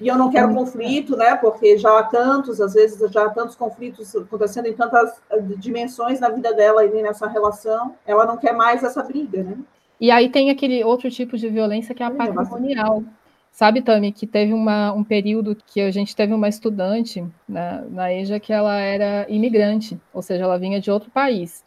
E 0.00 0.08
eu 0.08 0.16
não 0.16 0.30
quero 0.30 0.54
conflito, 0.54 1.14
né? 1.14 1.36
Porque 1.36 1.76
já 1.76 1.98
há 1.98 2.02
tantos, 2.02 2.58
às 2.58 2.72
vezes, 2.72 3.10
já 3.10 3.26
há 3.26 3.30
tantos 3.30 3.54
conflitos 3.54 4.16
acontecendo 4.16 4.66
em 4.66 4.72
tantas 4.72 5.20
eh, 5.28 5.40
dimensões 5.58 6.18
na 6.20 6.30
vida 6.30 6.54
dela 6.54 6.86
e 6.86 7.02
nessa 7.02 7.26
relação. 7.26 7.94
Ela 8.06 8.24
não 8.24 8.38
quer 8.38 8.54
mais 8.54 8.82
essa 8.82 9.02
briga, 9.02 9.42
né? 9.42 9.58
E 10.00 10.10
aí 10.10 10.30
tem 10.30 10.48
aquele 10.48 10.82
outro 10.82 11.10
tipo 11.10 11.36
de 11.36 11.50
violência 11.50 11.94
que 11.94 12.02
é 12.02 12.06
a 12.06 12.10
patrimonial. 12.10 13.04
Sabe, 13.50 13.82
Tami, 13.82 14.12
que 14.12 14.26
teve 14.26 14.52
uma, 14.52 14.92
um 14.92 15.04
período 15.04 15.56
que 15.66 15.80
a 15.80 15.90
gente 15.90 16.16
teve 16.16 16.32
uma 16.32 16.48
estudante 16.48 17.24
na, 17.48 17.82
na 17.82 18.12
EJA 18.12 18.40
que 18.40 18.52
ela 18.52 18.78
era 18.78 19.26
imigrante, 19.28 20.00
ou 20.14 20.22
seja, 20.22 20.44
ela 20.44 20.58
vinha 20.58 20.80
de 20.80 20.90
outro 20.90 21.10
país. 21.10 21.64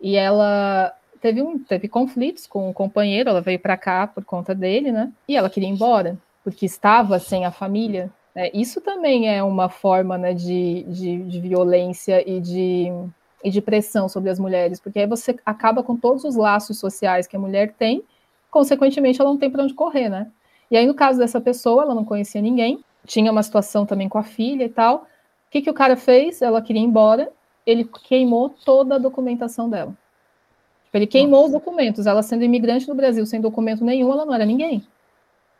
E 0.00 0.16
ela 0.16 0.94
teve, 1.20 1.42
um, 1.42 1.58
teve 1.58 1.88
conflitos 1.88 2.46
com 2.46 2.68
o 2.68 2.74
companheiro, 2.74 3.30
ela 3.30 3.40
veio 3.40 3.58
para 3.58 3.76
cá 3.76 4.06
por 4.06 4.24
conta 4.24 4.54
dele, 4.54 4.92
né? 4.92 5.12
E 5.26 5.36
ela 5.36 5.50
queria 5.50 5.68
ir 5.68 5.72
embora, 5.72 6.18
porque 6.44 6.66
estava 6.66 7.18
sem 7.18 7.44
a 7.44 7.50
família. 7.50 8.12
Né? 8.34 8.50
Isso 8.52 8.80
também 8.80 9.28
é 9.28 9.42
uma 9.42 9.68
forma 9.68 10.18
né, 10.18 10.34
de, 10.34 10.84
de, 10.84 11.22
de 11.22 11.40
violência 11.40 12.22
e 12.28 12.40
de 12.40 12.92
e 13.44 13.50
de 13.50 13.60
pressão 13.60 14.08
sobre 14.08 14.30
as 14.30 14.38
mulheres, 14.38 14.80
porque 14.80 14.98
aí 14.98 15.06
você 15.06 15.36
acaba 15.44 15.82
com 15.82 15.94
todos 15.94 16.24
os 16.24 16.34
laços 16.34 16.78
sociais 16.78 17.26
que 17.26 17.36
a 17.36 17.38
mulher 17.38 17.74
tem, 17.74 18.02
consequentemente 18.50 19.20
ela 19.20 19.28
não 19.28 19.36
tem 19.36 19.50
para 19.50 19.62
onde 19.62 19.74
correr, 19.74 20.08
né? 20.08 20.30
E 20.70 20.76
aí 20.76 20.86
no 20.86 20.94
caso 20.94 21.18
dessa 21.18 21.40
pessoa, 21.40 21.82
ela 21.82 21.94
não 21.94 22.04
conhecia 22.04 22.40
ninguém, 22.40 22.82
tinha 23.06 23.30
uma 23.30 23.42
situação 23.42 23.84
também 23.84 24.08
com 24.08 24.18
a 24.18 24.22
filha 24.22 24.64
e 24.64 24.68
tal. 24.68 24.96
O 24.96 25.50
que, 25.50 25.62
que 25.62 25.70
o 25.70 25.74
cara 25.74 25.96
fez? 25.96 26.42
Ela 26.42 26.62
queria 26.62 26.82
ir 26.82 26.86
embora, 26.86 27.30
ele 27.66 27.84
queimou 27.84 28.50
toda 28.64 28.96
a 28.96 28.98
documentação 28.98 29.68
dela. 29.68 29.94
Tipo, 30.94 30.96
ele 30.96 31.06
queimou 31.06 31.42
Nossa. 31.42 31.46
os 31.46 31.52
documentos. 31.52 32.06
Ela 32.06 32.22
sendo 32.22 32.44
imigrante 32.44 32.88
no 32.88 32.94
Brasil, 32.94 33.26
sem 33.26 33.40
documento 33.40 33.84
nenhum, 33.84 34.12
ela 34.12 34.24
não 34.24 34.34
era 34.34 34.44
ninguém. 34.44 34.86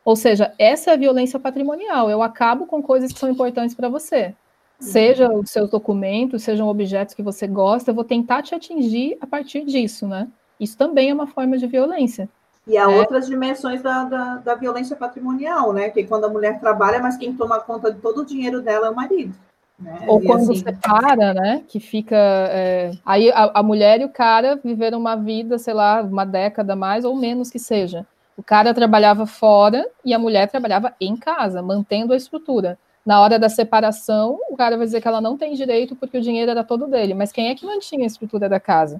Ou 0.03 0.15
seja, 0.15 0.53
essa 0.57 0.91
é 0.91 0.93
a 0.93 0.97
violência 0.97 1.39
patrimonial. 1.39 2.09
Eu 2.09 2.21
acabo 2.21 2.65
com 2.65 2.81
coisas 2.81 3.11
que 3.11 3.19
são 3.19 3.29
importantes 3.29 3.75
para 3.75 3.89
você. 3.89 4.33
Seja 4.79 5.31
os 5.31 5.49
seus 5.49 5.69
documentos, 5.69 6.43
sejam 6.43 6.67
objetos 6.67 7.15
que 7.15 7.23
você 7.23 7.47
gosta, 7.47 7.89
eu 7.89 7.95
vou 7.95 8.03
tentar 8.03 8.43
te 8.43 8.53
atingir 8.53 9.17
a 9.21 9.25
partir 9.25 9.65
disso, 9.65 10.05
né? 10.07 10.27
Isso 10.59 10.77
também 10.77 11.09
é 11.09 11.13
uma 11.13 11.27
forma 11.27 11.57
de 11.57 11.65
violência. 11.65 12.29
E 12.67 12.77
há 12.77 12.83
é. 12.83 12.87
outras 12.87 13.27
dimensões 13.27 13.81
da, 13.81 14.05
da, 14.05 14.35
da, 14.37 14.55
violência 14.55 14.95
patrimonial, 14.95 15.71
né? 15.71 15.89
Que 15.89 16.03
quando 16.03 16.25
a 16.25 16.29
mulher 16.29 16.59
trabalha, 16.59 16.99
mas 16.99 17.17
quem 17.17 17.35
toma 17.35 17.59
conta 17.59 17.91
de 17.91 17.99
todo 17.99 18.21
o 18.21 18.25
dinheiro 18.25 18.61
dela 18.61 18.87
é 18.87 18.89
o 18.89 18.95
marido. 18.95 19.33
Né? 19.79 20.05
Ou 20.07 20.21
e 20.21 20.25
quando 20.25 20.51
assim... 20.51 20.55
separa, 20.55 21.33
né? 21.33 21.63
Que 21.67 21.79
fica. 21.79 22.15
É... 22.15 22.91
Aí 23.05 23.31
a, 23.31 23.59
a, 23.59 23.63
mulher 23.63 24.01
e 24.01 24.05
o 24.05 24.09
cara 24.09 24.59
viveram 24.63 24.99
uma 24.99 25.15
vida, 25.15 25.57
sei 25.57 25.73
lá, 25.73 26.01
uma 26.01 26.25
década 26.25 26.75
mais 26.75 27.05
ou 27.05 27.15
menos 27.15 27.49
que 27.51 27.59
seja. 27.59 28.05
O 28.37 28.43
cara 28.43 28.73
trabalhava 28.73 29.25
fora 29.25 29.87
e 30.03 30.13
a 30.13 30.19
mulher 30.19 30.49
trabalhava 30.49 30.93
em 30.99 31.15
casa, 31.15 31.61
mantendo 31.61 32.13
a 32.13 32.17
estrutura 32.17 32.77
na 33.05 33.21
hora 33.21 33.37
da 33.37 33.47
separação, 33.47 34.39
o 34.49 34.57
cara 34.57 34.75
vai 34.75 34.85
dizer 34.85 34.99
que 34.99 35.07
ela 35.07 35.21
não 35.21 35.37
tem 35.37 35.53
direito 35.53 35.95
porque 35.95 36.17
o 36.17 36.21
dinheiro 36.21 36.49
era 36.49 36.63
todo 36.63 36.87
dele. 36.87 37.13
Mas 37.13 37.31
quem 37.31 37.49
é 37.49 37.55
que 37.55 37.65
mantinha 37.65 38.03
a 38.03 38.07
estrutura 38.07 38.49
da 38.49 38.59
casa? 38.59 38.99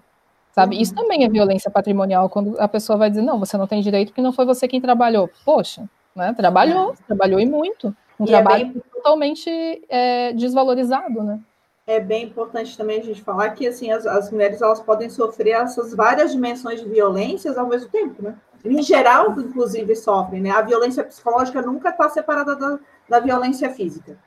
Sabe? 0.55 0.77
Uhum. 0.77 0.81
Isso 0.81 0.95
também 0.95 1.25
é 1.25 1.29
violência 1.29 1.69
patrimonial, 1.69 2.29
quando 2.29 2.55
a 2.57 2.67
pessoa 2.67 2.97
vai 2.97 3.09
dizer, 3.09 3.21
não, 3.21 3.37
você 3.37 3.57
não 3.57 3.67
tem 3.67 3.81
direito 3.81 4.07
porque 4.09 4.21
não 4.21 4.31
foi 4.31 4.45
você 4.45 4.69
quem 4.69 4.79
trabalhou. 4.79 5.29
Poxa, 5.43 5.83
né? 6.15 6.33
Trabalhou, 6.33 6.93
é. 6.93 6.95
trabalhou 7.05 7.41
e 7.41 7.45
muito. 7.45 7.93
Um 8.17 8.23
e 8.23 8.29
é 8.29 8.31
trabalho 8.31 8.61
é 8.61 8.65
bem... 8.69 8.83
totalmente 8.93 9.85
é, 9.89 10.31
desvalorizado, 10.31 11.21
né? 11.21 11.41
É 11.85 11.99
bem 11.99 12.23
importante 12.23 12.77
também 12.77 13.01
a 13.01 13.03
gente 13.03 13.21
falar 13.21 13.49
que 13.49 13.67
assim 13.67 13.91
as, 13.91 14.07
as 14.07 14.31
mulheres 14.31 14.61
elas 14.61 14.79
podem 14.79 15.09
sofrer 15.09 15.61
essas 15.61 15.93
várias 15.93 16.31
dimensões 16.31 16.81
de 16.81 16.87
violências 16.87 17.57
ao 17.57 17.67
mesmo 17.67 17.89
tempo, 17.89 18.23
né? 18.23 18.35
Em 18.63 18.81
geral, 18.81 19.37
inclusive, 19.37 19.93
sofrem, 19.93 20.41
né? 20.41 20.51
A 20.51 20.61
violência 20.61 21.03
psicológica 21.03 21.61
nunca 21.61 21.89
está 21.89 22.07
separada 22.09 22.55
da, 22.55 22.79
da 23.09 23.19
violência 23.19 23.69
física. 23.71 24.17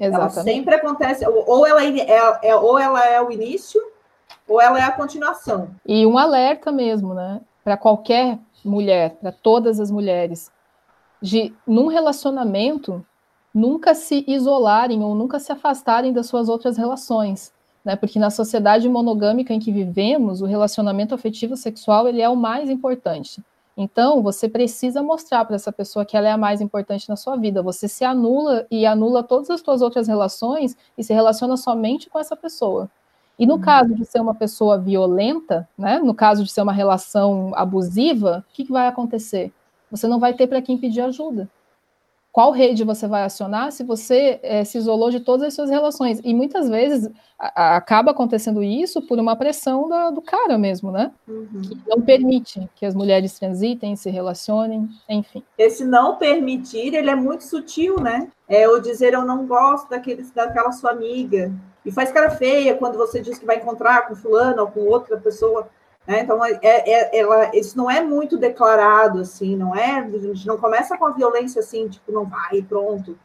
Exatamente. 0.00 0.36
Ela 0.36 0.44
sempre 0.44 0.74
acontece, 0.74 1.24
ou 1.24 1.64
ela 1.64 1.82
é, 1.84 2.00
é, 2.00 2.38
é, 2.42 2.56
ou 2.56 2.76
ela 2.76 3.06
é 3.06 3.22
o 3.22 3.30
início, 3.30 3.80
ou 4.48 4.60
ela 4.60 4.78
é 4.78 4.82
a 4.82 4.92
continuação. 4.92 5.68
E 5.86 6.04
um 6.06 6.18
alerta 6.18 6.70
mesmo, 6.70 7.14
né? 7.14 7.40
Para 7.62 7.76
qualquer 7.76 8.38
mulher, 8.64 9.16
para 9.20 9.32
todas 9.32 9.80
as 9.80 9.90
mulheres, 9.90 10.50
de 11.20 11.54
num 11.66 11.86
relacionamento 11.86 13.04
nunca 13.54 13.94
se 13.94 14.24
isolarem 14.26 15.02
ou 15.02 15.14
nunca 15.14 15.38
se 15.38 15.52
afastarem 15.52 16.12
das 16.12 16.26
suas 16.26 16.48
outras 16.48 16.76
relações, 16.76 17.52
né? 17.84 17.96
Porque 17.96 18.18
na 18.18 18.30
sociedade 18.30 18.88
monogâmica 18.88 19.54
em 19.54 19.60
que 19.60 19.72
vivemos, 19.72 20.42
o 20.42 20.46
relacionamento 20.46 21.14
afetivo 21.14 21.56
sexual 21.56 22.08
ele 22.08 22.20
é 22.20 22.28
o 22.28 22.36
mais 22.36 22.68
importante. 22.68 23.42
Então, 23.76 24.22
você 24.22 24.48
precisa 24.48 25.02
mostrar 25.02 25.44
para 25.44 25.56
essa 25.56 25.72
pessoa 25.72 26.04
que 26.04 26.16
ela 26.16 26.28
é 26.28 26.30
a 26.30 26.36
mais 26.36 26.60
importante 26.60 27.08
na 27.08 27.16
sua 27.16 27.36
vida. 27.36 27.60
Você 27.62 27.88
se 27.88 28.04
anula 28.04 28.66
e 28.70 28.86
anula 28.86 29.22
todas 29.22 29.50
as 29.50 29.60
suas 29.60 29.82
outras 29.82 30.06
relações 30.06 30.76
e 30.96 31.02
se 31.02 31.12
relaciona 31.12 31.56
somente 31.56 32.08
com 32.08 32.18
essa 32.18 32.36
pessoa. 32.36 32.88
E 33.38 33.46
no 33.46 33.54
uhum. 33.54 33.60
caso 33.60 33.94
de 33.94 34.04
ser 34.04 34.20
uma 34.20 34.34
pessoa 34.34 34.78
violenta, 34.78 35.68
né, 35.76 35.98
no 35.98 36.14
caso 36.14 36.44
de 36.44 36.50
ser 36.50 36.62
uma 36.62 36.72
relação 36.72 37.52
abusiva, 37.54 38.44
o 38.48 38.54
que, 38.54 38.64
que 38.64 38.72
vai 38.72 38.86
acontecer? 38.86 39.52
Você 39.90 40.06
não 40.06 40.20
vai 40.20 40.34
ter 40.34 40.46
para 40.46 40.62
quem 40.62 40.78
pedir 40.78 41.00
ajuda 41.00 41.48
qual 42.34 42.50
rede 42.50 42.82
você 42.82 43.06
vai 43.06 43.22
acionar 43.22 43.70
se 43.70 43.84
você 43.84 44.40
é, 44.42 44.64
se 44.64 44.76
isolou 44.76 45.08
de 45.08 45.20
todas 45.20 45.46
as 45.46 45.54
suas 45.54 45.70
relações. 45.70 46.20
E 46.24 46.34
muitas 46.34 46.68
vezes 46.68 47.08
a, 47.38 47.62
a, 47.62 47.76
acaba 47.76 48.10
acontecendo 48.10 48.60
isso 48.60 49.00
por 49.02 49.20
uma 49.20 49.36
pressão 49.36 49.88
da, 49.88 50.10
do 50.10 50.20
cara 50.20 50.58
mesmo, 50.58 50.90
né? 50.90 51.12
Uhum. 51.28 51.62
Que 51.62 51.78
não 51.86 52.02
permite 52.02 52.68
que 52.74 52.84
as 52.84 52.92
mulheres 52.92 53.38
transitem, 53.38 53.94
se 53.94 54.10
relacionem, 54.10 54.88
enfim. 55.08 55.44
Esse 55.56 55.84
não 55.84 56.16
permitir, 56.16 56.92
ele 56.92 57.08
é 57.08 57.14
muito 57.14 57.44
sutil, 57.44 58.00
né? 58.00 58.26
É 58.48 58.68
o 58.68 58.80
dizer 58.80 59.14
eu 59.14 59.24
não 59.24 59.46
gosto 59.46 59.88
daquele, 59.88 60.24
daquela 60.34 60.72
sua 60.72 60.90
amiga. 60.90 61.52
E 61.84 61.92
faz 61.92 62.10
cara 62.10 62.30
feia 62.30 62.76
quando 62.76 62.96
você 62.96 63.20
diz 63.20 63.38
que 63.38 63.44
vai 63.44 63.56
encontrar 63.56 64.08
com 64.08 64.14
fulano 64.14 64.62
ou 64.62 64.68
com 64.68 64.80
outra 64.80 65.18
pessoa. 65.18 65.68
Né? 66.06 66.20
Então, 66.20 66.42
é, 66.44 66.58
é, 66.62 67.18
ela, 67.18 67.54
isso 67.54 67.76
não 67.76 67.90
é 67.90 68.00
muito 68.00 68.38
declarado, 68.38 69.20
assim, 69.20 69.56
não 69.56 69.74
é? 69.74 69.98
A 69.98 70.18
gente 70.18 70.46
não 70.46 70.56
começa 70.56 70.96
com 70.96 71.06
a 71.06 71.12
violência 71.12 71.60
assim, 71.60 71.88
tipo, 71.88 72.10
não 72.10 72.24
vai, 72.24 72.62
pronto, 72.62 73.18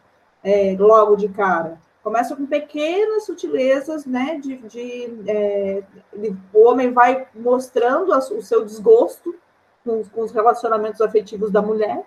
é, 0.44 0.76
logo 0.78 1.16
de 1.16 1.30
cara. 1.30 1.80
Começa 2.04 2.36
com 2.36 2.46
pequenas 2.46 3.26
sutilezas, 3.26 4.06
né? 4.06 4.40
De, 4.42 4.58
de, 4.58 5.24
é, 5.28 5.84
de 6.16 6.36
o 6.54 6.66
homem 6.66 6.92
vai 6.92 7.28
mostrando 7.36 8.12
o 8.12 8.42
seu 8.42 8.66
desgosto 8.66 9.36
com, 9.84 10.04
com 10.04 10.22
os 10.22 10.32
relacionamentos 10.32 11.02
afetivos 11.02 11.52
da 11.52 11.62
mulher, 11.62 12.06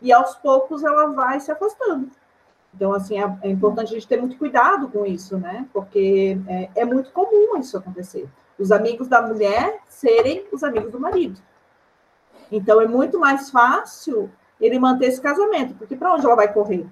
e 0.00 0.12
aos 0.12 0.34
poucos 0.36 0.84
ela 0.84 1.06
vai 1.06 1.40
se 1.40 1.50
afastando. 1.50 2.10
Então, 2.74 2.92
assim, 2.92 3.18
é, 3.18 3.38
é, 3.42 3.50
importante 3.50 3.90
a 3.90 3.94
gente 3.94 4.08
ter 4.08 4.20
muito 4.20 4.36
cuidado 4.36 4.88
com 4.88 5.06
isso, 5.06 5.38
né? 5.38 5.66
Porque 5.72 6.38
é, 6.48 6.70
é, 6.74 6.84
muito 6.84 7.10
comum 7.12 7.56
isso 7.58 7.78
acontecer. 7.78 8.28
Os 8.58 8.72
amigos 8.72 9.08
da 9.08 9.22
mulher 9.22 9.78
serem 9.88 10.44
os 10.52 10.64
amigos 10.64 10.90
do 10.90 10.98
marido. 10.98 11.40
Então, 12.50 12.80
é 12.80 12.86
muito 12.86 13.18
mais 13.18 13.50
fácil 13.50 14.30
ele 14.60 14.78
manter 14.78 15.06
esse 15.06 15.20
casamento, 15.20 15.74
porque 15.74 15.96
para 15.96 16.14
onde 16.14 16.24
ela 16.26 16.36
vai 16.36 16.52
correr 16.52 16.86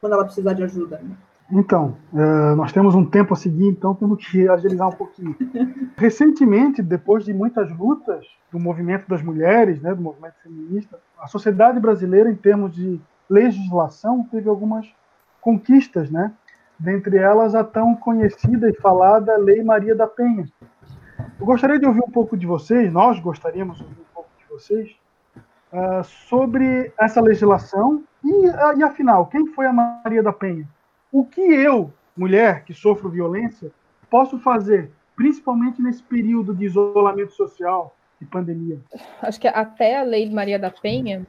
quando 0.00 0.14
ela 0.14 0.24
precisar 0.24 0.52
de 0.52 0.64
ajuda? 0.64 1.00
Né? 1.02 1.16
Então, 1.50 1.96
uh, 2.12 2.56
nós 2.56 2.72
temos 2.72 2.94
um 2.94 3.04
tempo 3.04 3.34
a 3.34 3.36
seguir, 3.36 3.68
então 3.68 3.94
temos 3.94 4.26
que 4.26 4.48
agilizar 4.48 4.88
um 4.88 4.92
pouquinho. 4.92 5.36
Recentemente, 5.96 6.82
depois 6.82 7.24
de 7.24 7.32
muitas 7.32 7.70
lutas 7.76 8.26
do 8.50 8.58
movimento 8.58 9.08
das 9.08 9.22
mulheres, 9.22 9.80
né, 9.80 9.94
do 9.94 10.02
movimento 10.02 10.34
feminista, 10.42 10.98
a 11.18 11.26
sociedade 11.26 11.78
brasileira, 11.78 12.30
em 12.30 12.34
termos 12.34 12.74
de 12.74 13.00
legislação, 13.32 14.28
teve 14.30 14.48
algumas 14.48 14.86
conquistas, 15.40 16.10
né? 16.10 16.32
Dentre 16.78 17.16
elas, 17.16 17.54
a 17.54 17.64
tão 17.64 17.94
conhecida 17.94 18.68
e 18.68 18.74
falada 18.74 19.36
Lei 19.36 19.62
Maria 19.62 19.94
da 19.94 20.06
Penha. 20.06 20.46
Eu 21.40 21.46
gostaria 21.46 21.78
de 21.78 21.86
ouvir 21.86 22.02
um 22.02 22.10
pouco 22.10 22.36
de 22.36 22.46
vocês, 22.46 22.92
nós 22.92 23.18
gostaríamos 23.18 23.78
de 23.78 23.84
ouvir 23.84 24.00
um 24.00 24.14
pouco 24.14 24.30
de 24.38 24.44
vocês, 24.48 24.96
uh, 25.72 26.04
sobre 26.04 26.92
essa 26.98 27.20
legislação 27.20 28.04
e, 28.22 28.48
uh, 28.48 28.78
e, 28.78 28.82
afinal, 28.82 29.26
quem 29.26 29.46
foi 29.46 29.66
a 29.66 29.72
Maria 29.72 30.22
da 30.22 30.32
Penha? 30.32 30.68
O 31.10 31.24
que 31.24 31.40
eu, 31.40 31.92
mulher 32.16 32.64
que 32.64 32.74
sofro 32.74 33.08
violência, 33.08 33.70
posso 34.10 34.38
fazer, 34.38 34.90
principalmente 35.16 35.80
nesse 35.80 36.02
período 36.02 36.54
de 36.54 36.66
isolamento 36.66 37.32
social 37.32 37.96
e 38.20 38.24
pandemia? 38.24 38.78
Acho 39.22 39.40
que 39.40 39.48
até 39.48 40.00
a 40.00 40.02
Lei 40.02 40.30
Maria 40.30 40.58
da 40.58 40.70
Penha 40.70 41.26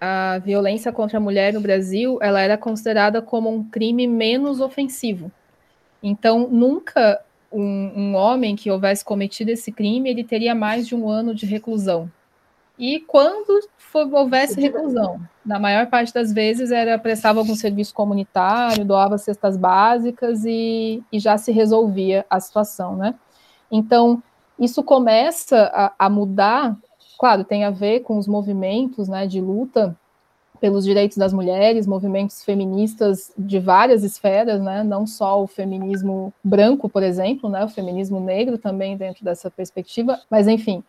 a 0.00 0.38
violência 0.38 0.92
contra 0.92 1.18
a 1.18 1.20
mulher 1.20 1.52
no 1.52 1.60
Brasil 1.60 2.18
ela 2.20 2.40
era 2.40 2.58
considerada 2.58 3.22
como 3.22 3.50
um 3.50 3.64
crime 3.64 4.06
menos 4.06 4.60
ofensivo. 4.60 5.30
Então, 6.02 6.48
nunca 6.50 7.20
um, 7.50 7.92
um, 7.96 8.14
homem 8.14 8.56
que 8.56 8.70
houvesse 8.70 9.04
cometido 9.04 9.50
esse 9.50 9.72
crime 9.72 10.10
ele 10.10 10.24
teria 10.24 10.54
mais 10.54 10.86
de 10.86 10.94
um 10.94 11.08
ano 11.08 11.34
de 11.34 11.46
reclusão. 11.46 12.10
E 12.78 13.00
quando 13.00 13.60
for, 13.78 14.12
houvesse 14.12 14.60
reclusão, 14.60 15.20
na 15.46 15.60
maior 15.60 15.86
parte 15.86 16.12
das 16.12 16.32
vezes 16.32 16.72
era 16.72 16.98
prestava 16.98 17.38
algum 17.38 17.54
serviço 17.54 17.94
comunitário, 17.94 18.84
doava 18.84 19.16
cestas 19.16 19.56
básicas 19.56 20.44
e, 20.44 21.00
e 21.12 21.20
já 21.20 21.38
se 21.38 21.52
resolvia 21.52 22.26
a 22.28 22.40
situação, 22.40 22.96
né? 22.96 23.14
Então 23.70 24.22
isso 24.58 24.82
começa 24.82 25.70
a, 25.72 26.06
a 26.06 26.10
mudar 26.10 26.76
claro, 27.18 27.44
tem 27.44 27.64
a 27.64 27.70
ver 27.70 28.00
com 28.00 28.18
os 28.18 28.26
movimentos 28.26 29.08
né, 29.08 29.26
de 29.26 29.40
luta 29.40 29.96
pelos 30.60 30.84
direitos 30.84 31.16
das 31.18 31.32
mulheres, 31.32 31.86
movimentos 31.86 32.42
feministas 32.42 33.32
de 33.36 33.58
várias 33.58 34.02
esferas, 34.02 34.62
né, 34.62 34.82
não 34.82 35.06
só 35.06 35.42
o 35.42 35.46
feminismo 35.46 36.32
branco, 36.42 36.88
por 36.88 37.02
exemplo, 37.02 37.50
né, 37.50 37.64
o 37.64 37.68
feminismo 37.68 38.20
negro 38.20 38.56
também 38.56 38.96
dentro 38.96 39.24
dessa 39.24 39.50
perspectiva, 39.50 40.20
mas 40.30 40.48
enfim, 40.48 40.82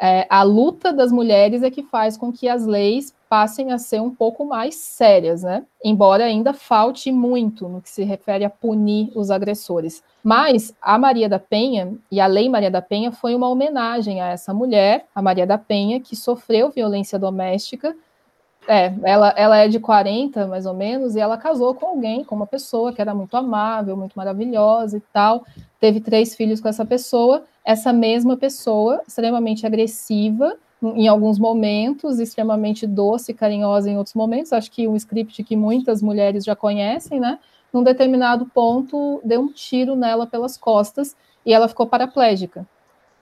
é, 0.00 0.26
a 0.28 0.42
luta 0.42 0.92
das 0.92 1.12
mulheres 1.12 1.62
é 1.62 1.70
que 1.70 1.82
faz 1.82 2.16
com 2.16 2.32
que 2.32 2.48
as 2.48 2.66
leis 2.66 3.14
passem 3.28 3.72
a 3.72 3.78
ser 3.78 4.00
um 4.00 4.14
pouco 4.14 4.44
mais 4.44 4.76
sérias, 4.76 5.42
né? 5.42 5.64
Embora 5.84 6.24
ainda 6.24 6.52
falte 6.52 7.10
muito 7.10 7.68
no 7.68 7.80
que 7.80 7.90
se 7.90 8.04
refere 8.04 8.44
a 8.44 8.50
punir 8.50 9.10
os 9.14 9.30
agressores. 9.30 10.02
Mas 10.22 10.74
a 10.80 10.98
Maria 10.98 11.28
da 11.28 11.38
Penha 11.38 11.94
e 12.10 12.20
a 12.20 12.26
Lei 12.26 12.48
Maria 12.48 12.70
da 12.70 12.82
Penha 12.82 13.12
foi 13.12 13.34
uma 13.34 13.48
homenagem 13.48 14.20
a 14.20 14.28
essa 14.28 14.52
mulher, 14.52 15.06
a 15.14 15.22
Maria 15.22 15.46
da 15.46 15.58
Penha, 15.58 16.00
que 16.00 16.16
sofreu 16.16 16.70
violência 16.70 17.18
doméstica. 17.18 17.96
É, 18.66 18.94
ela, 19.04 19.34
ela 19.36 19.56
é 19.58 19.68
de 19.68 19.78
40, 19.78 20.46
mais 20.46 20.64
ou 20.64 20.74
menos, 20.74 21.16
e 21.16 21.20
ela 21.20 21.36
casou 21.36 21.74
com 21.74 21.86
alguém, 21.86 22.24
com 22.24 22.34
uma 22.34 22.46
pessoa 22.46 22.92
que 22.92 23.00
era 23.00 23.14
muito 23.14 23.36
amável, 23.36 23.96
muito 23.96 24.14
maravilhosa 24.14 24.96
e 24.96 25.00
tal. 25.12 25.44
Teve 25.78 26.00
três 26.00 26.34
filhos 26.34 26.60
com 26.60 26.68
essa 26.68 26.84
pessoa 26.84 27.44
essa 27.64 27.92
mesma 27.92 28.36
pessoa, 28.36 29.00
extremamente 29.08 29.66
agressiva 29.66 30.56
em 30.82 31.08
alguns 31.08 31.38
momentos, 31.38 32.18
extremamente 32.18 32.86
doce 32.86 33.32
e 33.32 33.34
carinhosa 33.34 33.88
em 33.88 33.96
outros 33.96 34.14
momentos, 34.14 34.52
acho 34.52 34.70
que 34.70 34.86
um 34.86 34.94
script 34.96 35.42
que 35.42 35.56
muitas 35.56 36.02
mulheres 36.02 36.44
já 36.44 36.54
conhecem, 36.54 37.18
né? 37.18 37.38
Num 37.72 37.82
determinado 37.82 38.44
ponto, 38.44 39.18
deu 39.24 39.40
um 39.40 39.48
tiro 39.48 39.96
nela 39.96 40.26
pelas 40.26 40.58
costas 40.58 41.16
e 41.44 41.54
ela 41.54 41.68
ficou 41.68 41.86
paraplégica. 41.86 42.66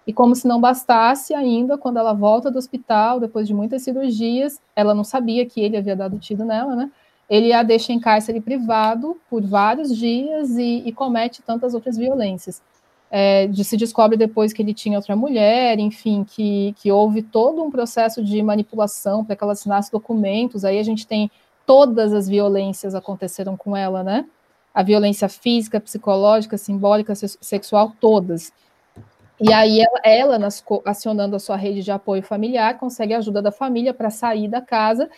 E 0.06 0.12
como 0.12 0.34
se 0.34 0.48
não 0.48 0.60
bastasse 0.60 1.34
ainda, 1.34 1.78
quando 1.78 1.98
ela 1.98 2.12
volta 2.12 2.50
do 2.50 2.58
hospital, 2.58 3.20
depois 3.20 3.46
de 3.46 3.54
muitas 3.54 3.82
cirurgias, 3.82 4.60
ela 4.74 4.94
não 4.94 5.04
sabia 5.04 5.46
que 5.46 5.60
ele 5.60 5.76
havia 5.76 5.94
dado 5.94 6.18
tiro 6.18 6.44
nela, 6.44 6.74
né? 6.74 6.90
Ele 7.30 7.52
a 7.52 7.62
deixa 7.62 7.92
em 7.92 8.00
cárcere 8.00 8.40
privado 8.40 9.16
por 9.30 9.42
vários 9.42 9.96
dias 9.96 10.50
e, 10.56 10.82
e 10.84 10.92
comete 10.92 11.40
tantas 11.42 11.72
outras 11.72 11.96
violências 11.96 12.60
é, 13.14 13.46
de, 13.46 13.62
se 13.62 13.76
descobre 13.76 14.16
depois 14.16 14.54
que 14.54 14.62
ele 14.62 14.72
tinha 14.72 14.96
outra 14.96 15.14
mulher, 15.14 15.78
enfim, 15.78 16.24
que, 16.24 16.74
que 16.78 16.90
houve 16.90 17.22
todo 17.22 17.62
um 17.62 17.70
processo 17.70 18.24
de 18.24 18.42
manipulação 18.42 19.22
para 19.22 19.36
que 19.36 19.44
ela 19.44 19.52
assinasse 19.52 19.92
documentos. 19.92 20.64
Aí 20.64 20.78
a 20.78 20.82
gente 20.82 21.06
tem 21.06 21.30
todas 21.66 22.14
as 22.14 22.26
violências 22.26 22.94
aconteceram 22.94 23.54
com 23.54 23.76
ela, 23.76 24.02
né? 24.02 24.24
A 24.72 24.82
violência 24.82 25.28
física, 25.28 25.78
psicológica, 25.78 26.56
simbólica, 26.56 27.14
sexual, 27.14 27.92
todas. 28.00 28.50
E 29.42 29.52
aí 29.52 29.80
ela, 29.80 30.00
ela 30.04 30.38
nas, 30.38 30.64
acionando 30.84 31.34
a 31.34 31.38
sua 31.40 31.56
rede 31.56 31.82
de 31.82 31.90
apoio 31.90 32.22
familiar, 32.22 32.78
consegue 32.78 33.12
a 33.12 33.18
ajuda 33.18 33.42
da 33.42 33.50
família 33.50 33.92
para 33.92 34.08
sair 34.08 34.46
da 34.46 34.60
casa. 34.60 35.10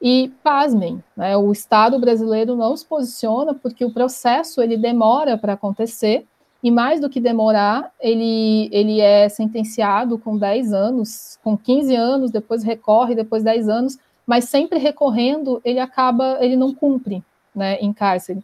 E 0.00 0.32
pasmem, 0.44 1.02
né, 1.16 1.36
o 1.36 1.50
Estado 1.50 1.98
brasileiro 1.98 2.54
não 2.54 2.76
se 2.76 2.86
posiciona 2.86 3.52
porque 3.52 3.84
o 3.84 3.92
processo 3.92 4.62
ele 4.62 4.76
demora 4.76 5.36
para 5.36 5.54
acontecer. 5.54 6.24
E 6.62 6.70
mais 6.70 7.00
do 7.00 7.10
que 7.10 7.20
demorar, 7.20 7.90
ele, 8.00 8.68
ele 8.72 9.00
é 9.00 9.28
sentenciado 9.28 10.18
com 10.18 10.38
10 10.38 10.72
anos, 10.72 11.38
com 11.42 11.56
15 11.58 11.96
anos, 11.96 12.30
depois 12.30 12.62
recorre, 12.62 13.14
depois 13.14 13.42
10 13.42 13.68
anos, 13.68 13.98
mas 14.26 14.44
sempre 14.44 14.78
recorrendo, 14.78 15.60
ele 15.64 15.80
acaba, 15.80 16.38
ele 16.40 16.56
não 16.56 16.72
cumpre 16.72 17.22
né, 17.54 17.76
em 17.80 17.92
cárcere. 17.92 18.42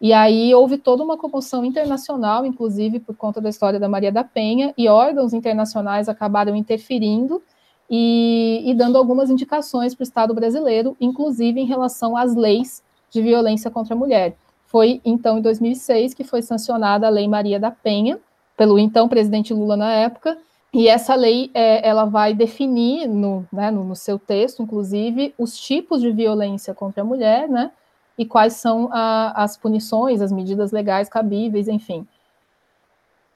E 0.00 0.12
aí 0.12 0.54
houve 0.54 0.78
toda 0.78 1.02
uma 1.02 1.16
comoção 1.16 1.64
internacional, 1.64 2.46
inclusive 2.46 3.00
por 3.00 3.16
conta 3.16 3.40
da 3.40 3.48
história 3.48 3.80
da 3.80 3.88
Maria 3.88 4.12
da 4.12 4.22
Penha, 4.22 4.72
e 4.78 4.88
órgãos 4.88 5.32
internacionais 5.32 6.08
acabaram 6.08 6.54
interferindo 6.54 7.42
e, 7.90 8.62
e 8.64 8.74
dando 8.74 8.96
algumas 8.96 9.28
indicações 9.28 9.94
para 9.94 10.02
o 10.02 10.04
Estado 10.04 10.34
brasileiro, 10.34 10.96
inclusive 11.00 11.60
em 11.60 11.66
relação 11.66 12.16
às 12.16 12.34
leis 12.34 12.82
de 13.10 13.20
violência 13.22 13.70
contra 13.70 13.94
a 13.94 13.96
mulher. 13.96 14.36
Foi 14.66 15.00
então 15.04 15.38
em 15.38 15.42
2006 15.42 16.14
que 16.14 16.22
foi 16.22 16.42
sancionada 16.42 17.06
a 17.06 17.10
Lei 17.10 17.26
Maria 17.26 17.58
da 17.58 17.70
Penha 17.70 18.20
pelo 18.56 18.78
então 18.78 19.08
presidente 19.08 19.54
Lula 19.54 19.76
na 19.76 19.92
época. 19.92 20.36
E 20.74 20.86
essa 20.86 21.14
lei 21.14 21.50
é, 21.54 21.88
ela 21.88 22.04
vai 22.04 22.34
definir 22.34 23.08
no, 23.08 23.46
né, 23.50 23.70
no, 23.70 23.84
no, 23.84 23.96
seu 23.96 24.18
texto, 24.18 24.62
inclusive, 24.62 25.32
os 25.38 25.58
tipos 25.58 26.02
de 26.02 26.12
violência 26.12 26.74
contra 26.74 27.00
a 27.00 27.04
mulher, 27.04 27.48
né, 27.48 27.70
e 28.18 28.26
quais 28.26 28.54
são 28.54 28.88
a, 28.92 29.44
as 29.44 29.56
punições, 29.56 30.20
as 30.20 30.32
medidas 30.32 30.72
legais 30.72 31.08
cabíveis, 31.08 31.68
enfim. 31.68 32.06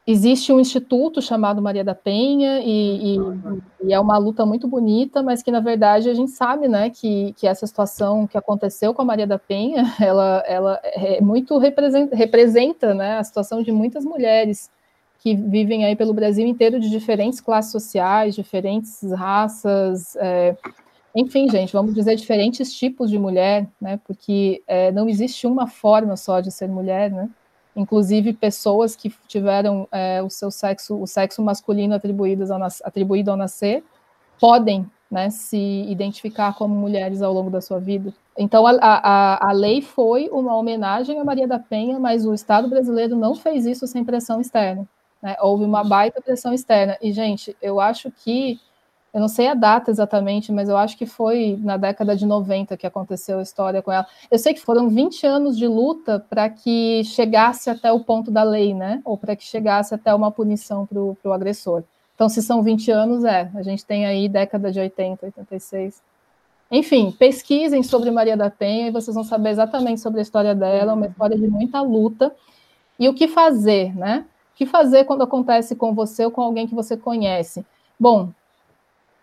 Existe 0.04 0.52
um 0.52 0.58
instituto 0.58 1.22
chamado 1.22 1.62
Maria 1.62 1.84
da 1.84 1.94
Penha 1.94 2.58
e, 2.58 3.14
e, 3.14 3.18
e, 3.84 3.92
é 3.92 4.00
uma 4.00 4.18
luta 4.18 4.44
muito 4.44 4.66
bonita, 4.66 5.22
mas 5.22 5.44
que 5.44 5.50
na 5.52 5.60
verdade 5.60 6.10
a 6.10 6.14
gente 6.14 6.32
sabe, 6.32 6.66
né, 6.66 6.90
que, 6.90 7.32
que 7.34 7.46
essa 7.46 7.64
situação 7.68 8.26
que 8.26 8.36
aconteceu 8.36 8.92
com 8.92 9.02
a 9.02 9.04
Maria 9.04 9.28
da 9.28 9.38
Penha, 9.38 9.84
ela, 10.02 10.42
ela 10.44 10.80
é 10.82 11.20
muito 11.20 11.56
representa, 11.56 12.16
representa, 12.16 12.92
né, 12.92 13.18
a 13.18 13.22
situação 13.22 13.62
de 13.62 13.70
muitas 13.70 14.04
mulheres 14.04 14.68
que 15.20 15.36
vivem 15.36 15.84
aí 15.84 15.94
pelo 15.94 16.12
Brasil 16.12 16.44
inteiro 16.48 16.80
de 16.80 16.90
diferentes 16.90 17.40
classes 17.40 17.70
sociais, 17.70 18.34
diferentes 18.34 19.00
raças, 19.12 20.16
é, 20.16 20.56
enfim, 21.14 21.48
gente, 21.48 21.72
vamos 21.72 21.94
dizer 21.94 22.16
diferentes 22.16 22.72
tipos 22.72 23.10
de 23.10 23.18
mulher, 23.18 23.68
né, 23.80 24.00
porque 24.04 24.62
é, 24.66 24.90
não 24.92 25.08
existe 25.08 25.46
uma 25.46 25.66
forma 25.66 26.16
só 26.16 26.40
de 26.40 26.50
ser 26.50 26.68
mulher, 26.68 27.10
né. 27.10 27.28
Inclusive, 27.74 28.34
pessoas 28.34 28.94
que 28.94 29.10
tiveram 29.26 29.88
é, 29.90 30.22
o 30.22 30.28
seu 30.28 30.50
sexo, 30.50 31.00
o 31.00 31.06
sexo 31.06 31.42
masculino 31.42 31.94
atribuído 31.94 32.52
ao, 32.52 32.62
atribuído 32.84 33.30
ao 33.30 33.36
nascer, 33.36 33.82
podem 34.38 34.86
né, 35.10 35.30
se 35.30 35.56
identificar 35.88 36.54
como 36.54 36.74
mulheres 36.74 37.22
ao 37.22 37.32
longo 37.32 37.50
da 37.50 37.60
sua 37.60 37.78
vida. 37.78 38.12
Então, 38.36 38.66
a, 38.66 38.78
a, 38.80 39.48
a 39.50 39.52
lei 39.52 39.82
foi 39.82 40.28
uma 40.30 40.56
homenagem 40.56 41.20
a 41.20 41.24
Maria 41.24 41.46
da 41.46 41.58
Penha, 41.58 41.98
mas 41.98 42.24
o 42.24 42.32
Estado 42.32 42.68
brasileiro 42.68 43.14
não 43.14 43.34
fez 43.34 43.66
isso 43.66 43.86
sem 43.86 44.04
pressão 44.04 44.40
externa. 44.40 44.88
Né? 45.22 45.36
Houve 45.40 45.64
uma 45.64 45.84
baita 45.84 46.20
pressão 46.20 46.52
externa. 46.52 46.96
E, 47.00 47.12
gente, 47.12 47.54
eu 47.60 47.78
acho 47.78 48.10
que, 48.10 48.58
eu 49.12 49.20
não 49.20 49.28
sei 49.28 49.48
a 49.48 49.54
data 49.54 49.90
exatamente, 49.90 50.50
mas 50.50 50.70
eu 50.70 50.76
acho 50.76 50.96
que 50.96 51.04
foi 51.04 51.58
na 51.62 51.76
década 51.76 52.16
de 52.16 52.24
90 52.24 52.76
que 52.78 52.86
aconteceu 52.86 53.38
a 53.38 53.42
história 53.42 53.82
com 53.82 53.92
ela. 53.92 54.06
Eu 54.30 54.38
sei 54.38 54.54
que 54.54 54.60
foram 54.60 54.88
20 54.88 55.26
anos 55.26 55.58
de 55.58 55.66
luta 55.68 56.24
para 56.30 56.48
que 56.48 57.04
chegasse 57.04 57.68
até 57.68 57.92
o 57.92 58.00
ponto 58.00 58.30
da 58.30 58.42
lei, 58.42 58.72
né? 58.72 59.02
Ou 59.04 59.18
para 59.18 59.36
que 59.36 59.44
chegasse 59.44 59.94
até 59.94 60.14
uma 60.14 60.30
punição 60.30 60.86
para 60.86 60.98
o 60.98 61.32
agressor. 61.32 61.82
Então, 62.14 62.26
se 62.28 62.40
são 62.40 62.62
20 62.62 62.90
anos, 62.90 63.24
é. 63.24 63.50
A 63.54 63.62
gente 63.62 63.84
tem 63.84 64.06
aí 64.06 64.30
década 64.30 64.72
de 64.72 64.80
80, 64.80 65.26
86. 65.26 66.00
Enfim, 66.70 67.10
pesquisem 67.10 67.82
sobre 67.82 68.10
Maria 68.10 68.36
da 68.36 68.48
Penha 68.48 68.88
e 68.88 68.90
vocês 68.90 69.14
vão 69.14 69.24
saber 69.24 69.50
exatamente 69.50 70.00
sobre 70.00 70.20
a 70.20 70.22
história 70.22 70.54
dela, 70.54 70.94
uma 70.94 71.06
história 71.06 71.36
de 71.36 71.46
muita 71.46 71.82
luta. 71.82 72.34
E 72.98 73.10
o 73.10 73.14
que 73.14 73.28
fazer, 73.28 73.94
né? 73.94 74.24
O 74.54 74.56
que 74.56 74.64
fazer 74.64 75.04
quando 75.04 75.22
acontece 75.22 75.76
com 75.76 75.94
você 75.94 76.24
ou 76.24 76.30
com 76.30 76.40
alguém 76.40 76.66
que 76.66 76.74
você 76.74 76.96
conhece? 76.96 77.66
Bom, 78.00 78.30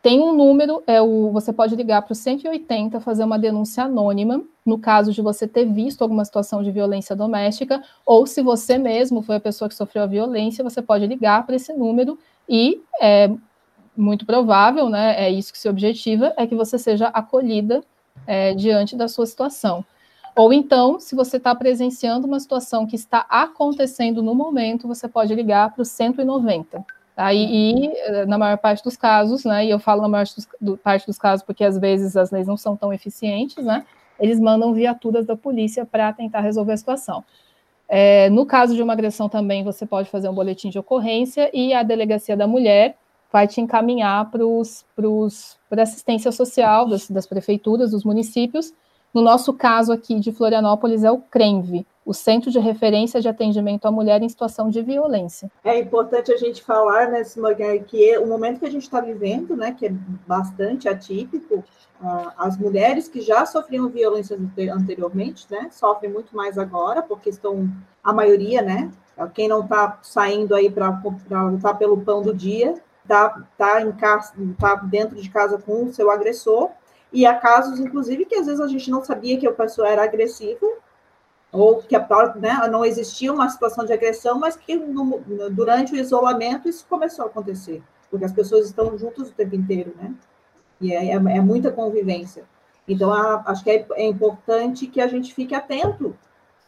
tem 0.01 0.21
um 0.21 0.33
número, 0.33 0.81
é 0.88 1.01
o, 1.01 1.29
você 1.31 1.51
pode 1.51 1.75
ligar 1.75 2.01
para 2.01 2.13
o 2.13 2.15
180, 2.15 3.01
fazer 3.01 3.23
uma 3.23 3.38
denúncia 3.38 3.83
anônima, 3.83 4.41
no 4.65 4.79
caso 4.79 5.12
de 5.12 5.21
você 5.21 5.45
ter 5.45 5.65
visto 5.65 6.01
alguma 6.01 6.23
situação 6.23 6.63
de 6.63 6.71
violência 6.71 7.15
doméstica, 7.15 7.81
ou 8.05 8.25
se 8.25 8.41
você 8.41 8.77
mesmo 8.77 9.21
foi 9.21 9.35
a 9.35 9.41
pessoa 9.41 9.67
que 9.67 9.75
sofreu 9.75 10.03
a 10.03 10.07
violência, 10.07 10.63
você 10.63 10.81
pode 10.81 11.05
ligar 11.05 11.45
para 11.45 11.55
esse 11.55 11.73
número 11.73 12.17
e 12.47 12.81
é, 13.01 13.29
muito 13.95 14.25
provável, 14.25 14.88
né, 14.89 15.15
é 15.21 15.29
isso 15.29 15.51
que 15.51 15.59
se 15.59 15.67
objetiva, 15.67 16.33
é 16.38 16.47
que 16.47 16.55
você 16.55 16.77
seja 16.77 17.07
acolhida 17.07 17.83
é, 18.25 18.53
diante 18.53 18.95
da 18.95 19.07
sua 19.09 19.25
situação. 19.25 19.83
Ou 20.33 20.53
então, 20.53 20.97
se 20.99 21.15
você 21.15 21.35
está 21.35 21.53
presenciando 21.53 22.25
uma 22.25 22.39
situação 22.39 22.88
que 22.88 22.95
está 22.95 23.25
acontecendo 23.29 24.23
no 24.23 24.33
momento, 24.33 24.88
você 24.88 25.09
pode 25.09 25.35
ligar 25.35 25.73
para 25.73 25.81
o 25.81 25.85
190. 25.85 26.85
Aí, 27.19 27.38
e, 27.38 27.88
eh, 27.97 28.25
na 28.25 28.38
maior 28.38 28.58
parte 28.58 28.82
dos 28.82 28.95
casos, 28.95 29.43
né, 29.43 29.65
e 29.65 29.69
eu 29.69 29.77
falo 29.77 30.01
na 30.01 30.08
maior 30.08 30.25
parte 30.82 31.05
dos 31.05 31.17
casos 31.17 31.45
porque 31.45 31.65
às 31.65 31.77
vezes 31.77 32.15
as 32.15 32.32
leis 32.32 32.47
não 32.47 32.55
são 32.55 32.77
tão 32.77 32.93
eficientes, 32.93 33.63
né, 33.63 33.86
eles 34.17 34.39
mandam 34.39 34.73
viaturas 34.73 35.25
da 35.25 35.36
polícia 35.36 35.86
para 35.86 36.13
tentar 36.13 36.39
resolver 36.39 36.71
a 36.71 36.77
situação. 36.77 37.23
É, 37.89 38.29
no 38.29 38.45
caso 38.45 38.73
de 38.73 38.82
uma 38.82 38.93
agressão 38.93 39.27
também, 39.27 39.65
você 39.65 39.86
pode 39.86 40.10
fazer 40.10 40.29
um 40.29 40.34
boletim 40.34 40.69
de 40.69 40.79
ocorrência 40.79 41.49
e 41.53 41.73
a 41.73 41.84
delegacia 41.84 42.38
da 42.38 42.47
mulher 42.47 42.95
vai 43.34 43.47
te 43.47 43.60
encaminhar 43.60 44.32
para 44.32 45.84
assistência 45.84 46.32
social 46.32 46.88
das, 46.88 47.10
das, 47.10 47.27
prefeituras, 47.27 47.91
dos 47.91 48.05
municípios. 48.05 48.73
No 49.13 49.21
nosso 49.21 49.51
caso 49.53 49.91
aqui 49.91 50.19
de 50.21 50.32
Florianópolis 50.32 51.03
é 51.03 51.12
o 51.12 51.17
CRENV, 51.17 51.86
o 52.10 52.13
Centro 52.13 52.50
de 52.50 52.58
Referência 52.58 53.22
de 53.22 53.30
Atendimento 53.30 53.86
à 53.86 53.91
Mulher 53.91 54.24
em 54.24 54.28
Situação 54.28 54.67
de 54.67 54.82
Violência. 54.82 55.52
É 55.63 55.78
importante 55.78 56.34
a 56.34 56.38
gente 56.38 56.63
falar, 56.63 57.08
né, 57.08 57.24
Simone, 57.24 57.82
que 57.86 58.17
o 58.17 58.26
momento 58.26 58.60
que 58.60 58.65
a 58.65 58.72
gente 58.72 58.82
está 58.82 59.00
vivendo, 59.00 59.56
né, 59.56 59.76
que 59.78 59.86
é 59.86 59.93
bastante 60.26 60.89
atípico, 60.89 61.63
as 62.36 62.58
mulheres 62.58 63.08
que 63.08 63.22
já 63.22 63.45
sofriam 63.45 63.88
violência 63.89 64.36
anteriormente, 64.74 65.45
né, 65.52 65.69
sofrem 65.72 66.12
muito 66.12 66.36
mais 66.36 66.58
agora, 66.58 67.04
porque 67.04 67.30
estão, 67.30 67.69
a 68.04 68.12
maioria, 68.12 68.63
né, 68.63 68.89
quem 69.36 69.48
não 69.48 69.60
está 69.60 70.00
saindo 70.02 70.56
aí 70.56 70.67
para 70.67 71.00
lutar 71.43 71.78
pelo 71.78 72.02
pão 72.02 72.24
do 72.24 72.34
dia, 72.34 72.74
está 73.04 73.39
tá 73.56 73.84
em 73.84 73.91
casa, 73.91 74.34
tá 74.60 74.74
dentro 74.78 75.15
de 75.15 75.30
casa 75.30 75.60
com 75.60 75.84
o 75.84 75.93
seu 75.93 76.10
agressor, 76.10 76.72
e 77.13 77.28
há 77.28 77.36
casos, 77.36 77.80
inclusive, 77.80 78.26
que 78.26 78.34
às 78.34 78.48
vezes 78.48 78.62
a 78.62 78.67
gente 78.67 78.89
não 78.89 79.04
sabia 79.06 79.38
que 79.38 79.45
a 79.45 79.54
pessoa 79.54 79.88
era 79.88 80.04
agressiva, 80.04 80.65
ou 81.51 81.77
que 81.77 81.97
né, 82.39 82.67
não 82.69 82.85
existia 82.85 83.33
uma 83.33 83.49
situação 83.49 83.85
de 83.85 83.93
agressão, 83.93 84.39
mas 84.39 84.55
que 84.55 84.75
no, 84.75 85.19
durante 85.51 85.93
o 85.93 85.95
isolamento 85.95 86.69
isso 86.69 86.85
começou 86.88 87.25
a 87.25 87.27
acontecer, 87.27 87.81
porque 88.09 88.25
as 88.25 88.31
pessoas 88.31 88.67
estão 88.67 88.97
juntas 88.97 89.29
o 89.29 89.33
tempo 89.33 89.55
inteiro, 89.55 89.93
né? 89.99 90.13
E 90.79 90.93
é, 90.93 91.07
é, 91.07 91.13
é 91.15 91.41
muita 91.41 91.71
convivência. 91.71 92.43
Então, 92.88 93.12
a, 93.12 93.43
acho 93.47 93.63
que 93.63 93.69
é, 93.69 93.85
é, 93.93 94.07
importante 94.07 94.88
que 94.88 95.01
a 95.01 95.07
gente 95.07 95.33
fique 95.33 95.53
atento, 95.53 96.15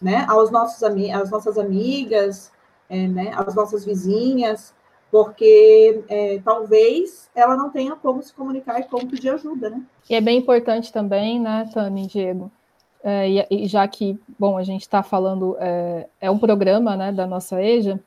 né, 0.02 0.26
aos 0.28 0.50
nossos 0.50 0.82
às 0.84 1.30
nossas 1.30 1.58
amigas, 1.58 2.52
é, 2.90 3.08
né, 3.08 3.32
às 3.36 3.54
nossas 3.56 3.86
vizinhas, 3.86 4.74
porque 5.12 6.04
é, 6.08 6.40
talvez 6.44 7.30
ela 7.36 7.56
não 7.56 7.70
tenha 7.70 7.96
como 7.96 8.22
se 8.24 8.34
comunicar 8.34 8.80
e 8.80 8.84
como 8.86 9.08
pedir 9.08 9.30
ajuda, 9.30 9.70
né? 9.70 9.84
E 10.10 10.16
é 10.16 10.22
bem 10.22 10.40
importante 10.40 10.92
também, 10.92 11.40
né, 11.40 11.70
Tami 11.74 12.06
e 12.06 12.08
Diego, 12.08 12.52
é, 13.04 13.30
e, 13.30 13.48
e, 13.50 13.68
já 13.68 13.88
que, 13.88 14.20
bom, 14.38 14.58
a 14.58 14.64
gente 14.64 14.82
está 14.82 15.02
falando, 15.02 15.58
é, 15.60 16.08
é, 16.20 16.32
um 16.32 16.38
programa, 16.38 16.96
né, 16.96 17.12
da 17.12 17.26
nossa 17.26 17.62
EJA, 17.62 18.00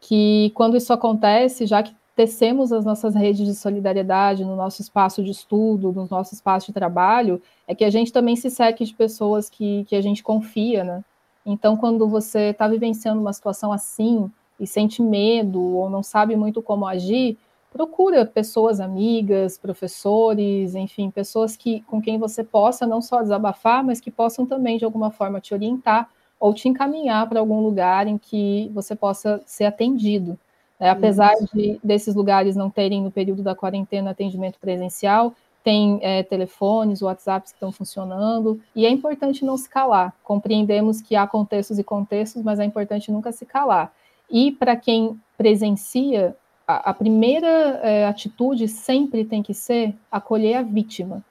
que 0.00 0.50
quando 0.54 0.76
isso 0.76 0.92
acontece, 0.92 1.66
já 1.66 1.82
que 1.82 1.94
tecemos 2.16 2.72
as 2.72 2.84
nossas 2.84 3.14
redes 3.14 3.46
de 3.46 3.54
solidariedade 3.54 4.44
no 4.44 4.56
nosso 4.56 4.82
espaço 4.82 5.22
de 5.22 5.30
estudo, 5.30 5.92
no 5.92 6.06
nosso 6.10 6.34
espaço 6.34 6.66
de 6.66 6.72
trabalho, 6.72 7.40
é 7.66 7.74
que 7.74 7.84
a 7.84 7.90
gente 7.90 8.12
também 8.12 8.36
se 8.36 8.50
seque 8.50 8.84
de 8.84 8.94
pessoas 8.94 9.48
que, 9.48 9.84
que 9.84 9.96
a 9.96 10.00
gente 10.00 10.22
confia, 10.22 10.84
né? 10.84 11.04
Então, 11.44 11.76
quando 11.76 12.08
você 12.08 12.50
está 12.50 12.68
vivenciando 12.68 13.20
uma 13.20 13.32
situação 13.32 13.72
assim, 13.72 14.30
e 14.60 14.66
sente 14.66 15.02
medo 15.02 15.60
ou 15.60 15.90
não 15.90 16.02
sabe 16.02 16.36
muito 16.36 16.62
como 16.62 16.86
agir, 16.86 17.36
procura 17.72 18.26
pessoas 18.26 18.78
amigas, 18.78 19.56
professores, 19.56 20.74
enfim, 20.74 21.10
pessoas 21.10 21.56
que 21.56 21.80
com 21.82 22.00
quem 22.00 22.18
você 22.18 22.44
possa 22.44 22.86
não 22.86 23.00
só 23.00 23.22
desabafar, 23.22 23.82
mas 23.82 24.00
que 24.00 24.10
possam 24.10 24.44
também 24.44 24.76
de 24.76 24.84
alguma 24.84 25.10
forma 25.10 25.40
te 25.40 25.54
orientar 25.54 26.08
ou 26.38 26.52
te 26.52 26.68
encaminhar 26.68 27.28
para 27.28 27.40
algum 27.40 27.60
lugar 27.60 28.06
em 28.06 28.18
que 28.18 28.70
você 28.74 28.94
possa 28.94 29.40
ser 29.46 29.64
atendido. 29.64 30.38
É, 30.78 30.90
apesar 30.90 31.32
de 31.54 31.78
desses 31.82 32.14
lugares 32.14 32.56
não 32.56 32.68
terem 32.68 33.00
no 33.00 33.10
período 33.10 33.42
da 33.42 33.54
quarentena 33.54 34.10
atendimento 34.10 34.58
presencial, 34.58 35.32
tem 35.62 36.00
é, 36.02 36.24
telefones, 36.24 37.02
WhatsApps 37.02 37.52
que 37.52 37.56
estão 37.56 37.70
funcionando, 37.70 38.60
e 38.74 38.84
é 38.84 38.90
importante 38.90 39.44
não 39.44 39.56
se 39.56 39.68
calar. 39.68 40.12
Compreendemos 40.24 41.00
que 41.00 41.14
há 41.14 41.24
contextos 41.24 41.78
e 41.78 41.84
contextos, 41.84 42.42
mas 42.42 42.58
é 42.58 42.64
importante 42.64 43.12
nunca 43.12 43.30
se 43.30 43.46
calar. 43.46 43.92
E 44.28 44.50
para 44.50 44.74
quem 44.74 45.20
presencia, 45.38 46.36
a, 46.76 46.94
primeira 46.94 47.48
é, 47.82 48.06
atitude 48.06 48.68
sempre 48.68 49.24
tem 49.24 49.42
que 49.42 49.54
ser 49.54 49.94
acolher 50.10 50.56
a 50.56 50.62
vítima. 50.62 51.24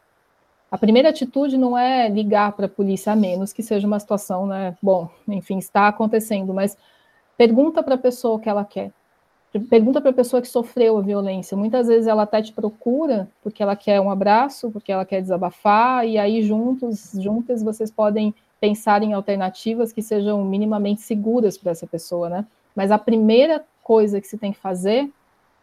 A 0.70 0.78
primeira 0.78 1.10
atitude 1.10 1.58
não 1.58 1.78
é 1.78 2.08
ligar 2.08 2.54
para 2.54 2.66
a 2.66 2.70
polícia, 2.70 3.12
a 3.12 3.16
menos 3.16 3.52
que 3.52 3.62
seja 3.62 3.86
uma 3.86 4.00
situação, 4.00 4.48
né? 4.48 4.78
Bom, 4.82 5.10
enfim, 5.28 5.58
está 5.58 5.88
acontecendo, 5.88 6.54
mas 6.54 6.78
pergunta 7.38 7.84
para 7.84 7.96
a 7.96 7.98
pessoa 7.98 8.36
o 8.36 8.40
que 8.40 8.50
ela 8.50 8.64
quer. 8.64 8.92
Pergunta 9.70 10.00
para 10.00 10.12
a 10.12 10.14
pessoa 10.14 10.42
que 10.42 10.48
sofreu 10.48 10.98
a 10.98 11.02
violência. 11.02 11.58
Muitas 11.58 11.88
vezes 11.88 12.08
ela 12.08 12.24
até 12.24 12.42
te 12.42 12.54
procura 12.54 13.28
porque 13.44 13.62
ela 13.62 13.76
quer 13.76 14.00
um 14.00 14.10
abraço, 14.10 14.72
porque 14.72 14.94
ela 14.94 15.04
quer 15.04 15.22
desabafar, 15.22 16.08
e 16.08 16.18
aí 16.18 16.42
juntos, 16.42 17.12
juntas, 17.20 17.62
vocês 17.62 17.92
podem 17.92 18.34
pensar 18.62 19.04
em 19.04 19.12
alternativas 19.12 19.92
que 19.92 20.02
sejam 20.02 20.46
minimamente 20.46 21.02
seguras 21.02 21.58
para 21.58 21.72
essa 21.72 21.86
pessoa, 21.86 22.30
né? 22.30 22.46
Mas 22.74 22.92
a 22.92 22.98
primeira 22.98 23.66
coisa 23.84 24.22
que 24.22 24.28
se 24.28 24.38
tem 24.38 24.54
que 24.54 24.60
fazer 24.60 25.12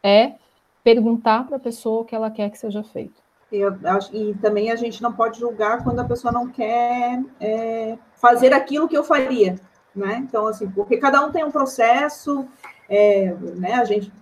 é 0.03 0.35
perguntar 0.83 1.47
para 1.47 1.57
a 1.57 1.61
pessoa 1.61 2.03
o 2.03 2.05
que 2.05 2.15
ela 2.15 2.31
quer 2.31 2.51
que 2.51 2.59
seja 2.59 2.83
feito. 2.83 3.21
Eu 3.51 3.75
e 4.13 4.35
também 4.35 4.71
a 4.71 4.77
gente 4.77 5.03
não 5.03 5.13
pode 5.13 5.39
julgar 5.39 5.83
quando 5.83 6.01
a 6.01 6.05
pessoa 6.05 6.31
não 6.31 6.49
quer 6.49 7.23
é, 7.41 7.97
fazer 8.15 8.53
aquilo 8.53 8.89
que 8.89 8.97
eu 8.97 9.03
faria, 9.03 9.57
né? 9.95 10.23
Então, 10.27 10.47
assim, 10.47 10.69
porque 10.71 10.99
cada 10.99 11.25
um 11.25 11.33
tem 11.33 11.45
um 11.45 11.51
processo, 11.51 12.47
é, 12.89 13.35
né? 13.57 13.75
A 13.75 13.85
gente 13.85 14.13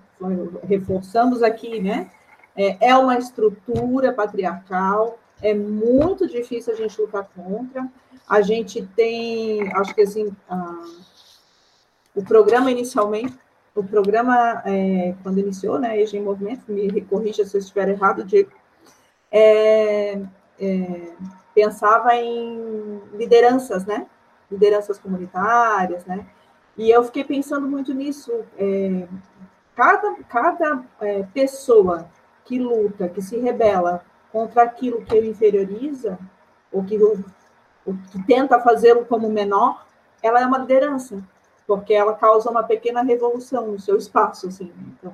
reforçamos 0.62 1.42
aqui, 1.42 1.80
né? 1.80 2.08
É, 2.56 2.88
é 2.88 2.96
uma 2.96 3.18
estrutura 3.18 4.12
patriarcal, 4.12 5.18
é 5.42 5.52
muito 5.52 6.26
difícil 6.26 6.72
a 6.72 6.76
gente 6.76 7.00
lutar 7.00 7.28
contra. 7.34 7.86
A 8.28 8.40
gente 8.40 8.82
tem, 8.94 9.70
acho 9.74 9.94
que 9.94 10.02
assim, 10.02 10.34
a, 10.48 10.84
o 12.14 12.24
programa 12.24 12.70
inicialmente, 12.70 13.36
o 13.76 13.84
programa, 13.84 14.62
é, 14.64 15.14
quando 15.22 15.38
iniciou, 15.38 15.78
né, 15.78 16.00
EJA 16.00 16.16
em 16.16 16.22
Movimento, 16.22 16.62
me 16.66 17.00
corrija 17.02 17.44
se 17.44 17.56
eu 17.56 17.60
estiver 17.60 17.88
errado, 17.88 18.24
Diego, 18.24 18.50
é, 19.30 20.18
é, 20.58 21.12
pensava 21.54 22.14
em 22.14 23.00
lideranças, 23.12 23.84
né, 23.84 24.06
lideranças 24.50 24.98
comunitárias, 24.98 26.06
né, 26.06 26.26
e 26.76 26.90
eu 26.90 27.04
fiquei 27.04 27.22
pensando 27.22 27.68
muito 27.68 27.92
nisso, 27.92 28.32
é, 28.56 29.06
cada, 29.74 30.14
cada 30.24 30.82
é, 31.00 31.22
pessoa 31.34 32.08
que 32.46 32.58
luta, 32.58 33.08
que 33.08 33.20
se 33.20 33.37
rebela 33.38 34.02
contra 34.33 34.62
aquilo 34.62 35.02
que 35.02 35.14
ele 35.14 35.29
inferioriza, 35.29 36.18
ou 36.72 36.83
que, 36.83 36.96
ou 37.02 37.16
que 38.10 38.22
tenta 38.27 38.58
fazê-lo 38.60 39.04
como 39.04 39.29
menor, 39.29 39.87
ela 40.22 40.40
é 40.40 40.46
uma 40.46 40.58
liderança, 40.58 41.22
porque 41.67 41.92
ela 41.92 42.14
causa 42.14 42.50
uma 42.50 42.62
pequena 42.62 43.02
revolução 43.02 43.67
no 43.69 43.81
seu 43.81 43.96
espaço, 43.96 44.48
assim. 44.48 44.67
Né? 44.67 44.85
Então, 44.98 45.12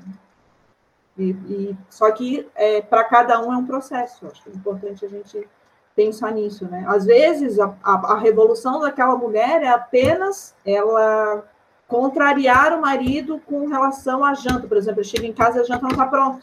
e, 1.17 1.31
e 1.31 1.77
só 1.89 2.11
que 2.11 2.49
é, 2.55 2.81
para 2.81 3.05
cada 3.05 3.41
um 3.41 3.53
é 3.53 3.57
um 3.57 3.67
processo. 3.67 4.27
Acho 4.27 4.43
que 4.43 4.51
é 4.51 4.55
importante 4.55 5.05
a 5.05 5.09
gente 5.09 5.49
pensar 5.95 6.33
nisso, 6.33 6.67
né? 6.69 6.85
Às 6.89 7.05
vezes 7.05 7.59
a, 7.59 7.75
a, 7.83 8.15
a 8.15 8.19
revolução 8.19 8.81
daquela 8.81 9.15
mulher 9.17 9.63
é 9.63 9.69
apenas 9.69 10.55
ela 10.65 11.45
contrariar 11.87 12.73
o 12.73 12.81
marido 12.81 13.39
com 13.47 13.67
relação 13.67 14.25
à 14.25 14.33
janta. 14.33 14.67
Por 14.67 14.77
exemplo, 14.77 15.05
chega 15.05 15.27
em 15.27 15.33
casa 15.33 15.59
e 15.59 15.61
a 15.61 15.65
janta 15.65 15.83
não 15.83 15.91
está 15.91 16.07
pronta. 16.07 16.43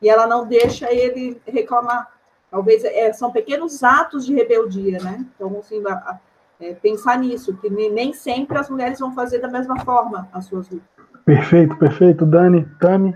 E 0.00 0.08
ela 0.08 0.26
não 0.26 0.46
deixa 0.46 0.92
ele 0.92 1.40
reclamar. 1.44 2.12
Talvez 2.50 2.84
é, 2.84 3.12
são 3.12 3.32
pequenos 3.32 3.82
atos 3.82 4.24
de 4.24 4.34
rebeldia, 4.34 5.00
né? 5.00 5.26
Então, 5.34 5.58
assim, 5.58 5.82
a, 5.86 6.18
é, 6.60 6.74
pensar 6.74 7.18
nisso, 7.18 7.56
que 7.56 7.70
nem 7.70 8.12
sempre 8.12 8.58
as 8.58 8.68
mulheres 8.68 8.98
vão 8.98 9.12
fazer 9.12 9.38
da 9.38 9.48
mesma 9.48 9.78
forma 9.80 10.28
as 10.32 10.46
suas 10.46 10.68
lutas. 10.70 10.88
Perfeito, 11.24 11.76
perfeito. 11.76 12.26
Dani, 12.26 12.66
Tami, 12.80 13.14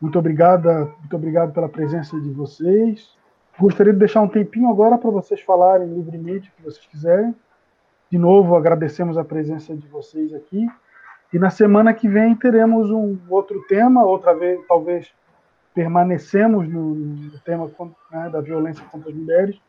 muito 0.00 0.18
obrigada, 0.18 0.90
muito 0.98 1.14
obrigado 1.14 1.52
pela 1.52 1.68
presença 1.68 2.18
de 2.20 2.30
vocês. 2.30 3.14
Gostaria 3.58 3.92
de 3.92 3.98
deixar 3.98 4.22
um 4.22 4.28
tempinho 4.28 4.68
agora 4.68 4.98
para 4.98 5.10
vocês 5.10 5.40
falarem 5.40 5.86
livremente 5.86 6.48
o 6.48 6.52
que 6.56 6.62
vocês 6.62 6.86
quiserem. 6.86 7.34
De 8.10 8.18
novo, 8.18 8.56
agradecemos 8.56 9.16
a 9.16 9.24
presença 9.24 9.74
de 9.76 9.86
vocês 9.88 10.34
aqui. 10.34 10.66
E 11.32 11.38
na 11.38 11.50
semana 11.50 11.92
que 11.92 12.08
vem 12.08 12.34
teremos 12.34 12.90
um 12.90 13.18
outro 13.28 13.64
tema, 13.68 14.04
outra 14.04 14.34
vez, 14.34 14.60
talvez 14.66 15.12
permanecemos 15.74 16.68
no, 16.68 16.94
no 16.94 17.38
tema 17.40 17.70
né, 18.10 18.28
da 18.30 18.40
violência 18.40 18.84
contra 18.90 19.10
as 19.10 19.16
mulheres, 19.16 19.60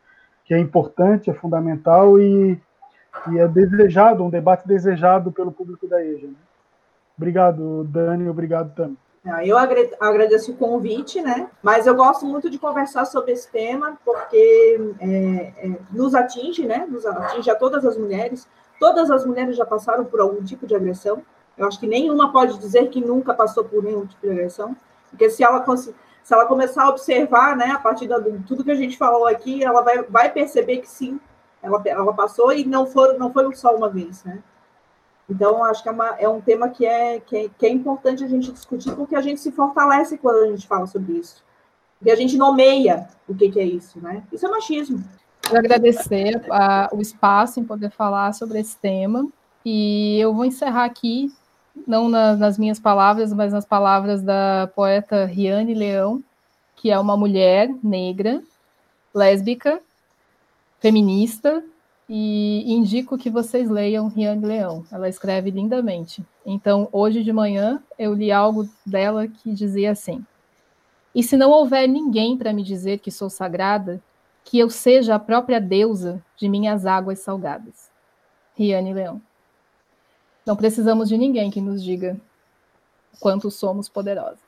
que 0.44 0.54
é 0.54 0.58
importante, 0.58 1.28
é 1.28 1.34
fundamental 1.34 2.18
e, 2.20 2.60
e 3.30 3.38
é 3.38 3.48
desejado, 3.48 4.24
um 4.24 4.30
debate 4.30 4.66
desejado 4.66 5.32
pelo 5.32 5.52
público 5.52 5.86
da 5.86 6.04
EJA. 6.04 6.28
Né? 6.28 6.34
Obrigado, 7.16 7.84
Dani, 7.84 8.28
obrigado 8.28 8.74
também. 8.74 8.96
Ah, 9.28 9.44
eu 9.44 9.58
agradeço 9.58 10.52
o 10.52 10.56
convite, 10.56 11.20
né? 11.20 11.50
Mas 11.60 11.86
eu 11.86 11.96
gosto 11.96 12.24
muito 12.24 12.48
de 12.48 12.60
conversar 12.60 13.04
sobre 13.06 13.32
esse 13.32 13.50
tema, 13.50 13.98
porque 14.04 14.94
é, 15.00 15.52
é, 15.66 15.78
nos 15.90 16.14
atinge, 16.14 16.64
né? 16.64 16.86
Nos 16.88 17.04
atinge 17.04 17.50
a 17.50 17.56
todas 17.56 17.84
as 17.84 17.96
mulheres. 17.96 18.46
Todas 18.78 19.10
as 19.10 19.26
mulheres 19.26 19.56
já 19.56 19.66
passaram 19.66 20.04
por 20.04 20.20
algum 20.20 20.44
tipo 20.44 20.64
de 20.64 20.76
agressão. 20.76 21.22
Eu 21.58 21.66
acho 21.66 21.80
que 21.80 21.88
nenhuma 21.88 22.32
pode 22.32 22.56
dizer 22.58 22.88
que 22.88 23.00
nunca 23.00 23.34
passou 23.34 23.64
por 23.64 23.82
nenhum 23.82 24.06
tipo 24.06 24.24
de 24.24 24.30
agressão. 24.30 24.76
Porque 25.10 25.28
se 25.28 25.42
ela, 25.42 25.64
se 25.76 25.94
ela 26.30 26.46
começar 26.46 26.84
a 26.84 26.90
observar, 26.90 27.56
né, 27.56 27.72
a 27.72 27.78
partir 27.78 28.06
de 28.06 28.38
tudo 28.46 28.62
que 28.62 28.70
a 28.70 28.76
gente 28.76 28.96
falou 28.96 29.26
aqui, 29.26 29.64
ela 29.64 29.80
vai, 29.80 30.02
vai 30.04 30.30
perceber 30.30 30.78
que 30.78 30.88
sim, 30.88 31.18
ela, 31.66 31.82
ela 31.84 32.14
passou 32.14 32.52
e 32.52 32.64
não 32.64 32.86
foi, 32.86 33.18
não 33.18 33.32
foi 33.32 33.54
só 33.54 33.74
uma 33.74 33.88
vez, 33.88 34.24
né? 34.24 34.38
Então, 35.28 35.64
acho 35.64 35.82
que 35.82 35.88
é, 35.88 35.92
uma, 35.92 36.08
é 36.20 36.28
um 36.28 36.40
tema 36.40 36.68
que 36.68 36.86
é, 36.86 37.18
que 37.18 37.36
é, 37.36 37.48
que, 37.48 37.66
é, 37.66 37.70
importante 37.70 38.22
a 38.22 38.28
gente 38.28 38.52
discutir, 38.52 38.94
porque 38.94 39.16
a 39.16 39.20
gente 39.20 39.40
se 39.40 39.50
fortalece 39.50 40.16
quando 40.16 40.44
a 40.44 40.46
gente 40.50 40.66
fala 40.68 40.86
sobre 40.86 41.14
isso. 41.14 41.44
Porque 41.98 42.12
a 42.12 42.16
gente 42.16 42.36
nomeia 42.36 43.08
o 43.28 43.34
que, 43.34 43.50
que 43.50 43.58
é 43.58 43.64
isso, 43.64 44.00
né? 44.00 44.22
Isso 44.32 44.46
é 44.46 44.48
machismo. 44.48 45.02
Quero 45.42 45.58
agradecer 45.58 46.44
a, 46.50 46.88
o 46.92 47.00
espaço 47.00 47.58
em 47.58 47.64
poder 47.64 47.90
falar 47.90 48.32
sobre 48.34 48.60
esse 48.60 48.76
tema. 48.76 49.26
E 49.64 50.20
eu 50.20 50.32
vou 50.32 50.44
encerrar 50.44 50.84
aqui 50.84 51.32
não 51.86 52.08
na, 52.08 52.36
nas 52.36 52.56
minhas 52.56 52.78
palavras, 52.78 53.32
mas 53.32 53.52
nas 53.52 53.64
palavras 53.64 54.22
da 54.22 54.70
poeta 54.76 55.24
Riane 55.24 55.74
Leão, 55.74 56.22
que 56.76 56.90
é 56.90 56.98
uma 56.98 57.16
mulher 57.16 57.74
negra, 57.82 58.40
lésbica, 59.12 59.80
feminista, 60.78 61.62
e 62.08 62.72
indico 62.72 63.18
que 63.18 63.28
vocês 63.28 63.68
leiam 63.68 64.08
Riane 64.08 64.46
Leão. 64.46 64.84
Ela 64.92 65.08
escreve 65.08 65.50
lindamente. 65.50 66.24
Então, 66.44 66.88
hoje 66.92 67.24
de 67.24 67.32
manhã, 67.32 67.82
eu 67.98 68.14
li 68.14 68.30
algo 68.30 68.68
dela 68.84 69.26
que 69.26 69.52
dizia 69.52 69.90
assim: 69.90 70.24
E 71.14 71.22
se 71.22 71.36
não 71.36 71.50
houver 71.50 71.88
ninguém 71.88 72.36
para 72.36 72.52
me 72.52 72.62
dizer 72.62 72.98
que 72.98 73.10
sou 73.10 73.28
sagrada, 73.28 74.00
que 74.44 74.58
eu 74.58 74.70
seja 74.70 75.16
a 75.16 75.18
própria 75.18 75.60
deusa 75.60 76.22
de 76.36 76.48
minhas 76.48 76.86
águas 76.86 77.18
salgadas. 77.18 77.90
Riane 78.54 78.94
Leão. 78.94 79.20
Não 80.46 80.54
precisamos 80.54 81.08
de 81.08 81.18
ninguém 81.18 81.50
que 81.50 81.60
nos 81.60 81.82
diga 81.82 82.16
quanto 83.18 83.50
somos 83.50 83.88
poderosas. 83.88 84.45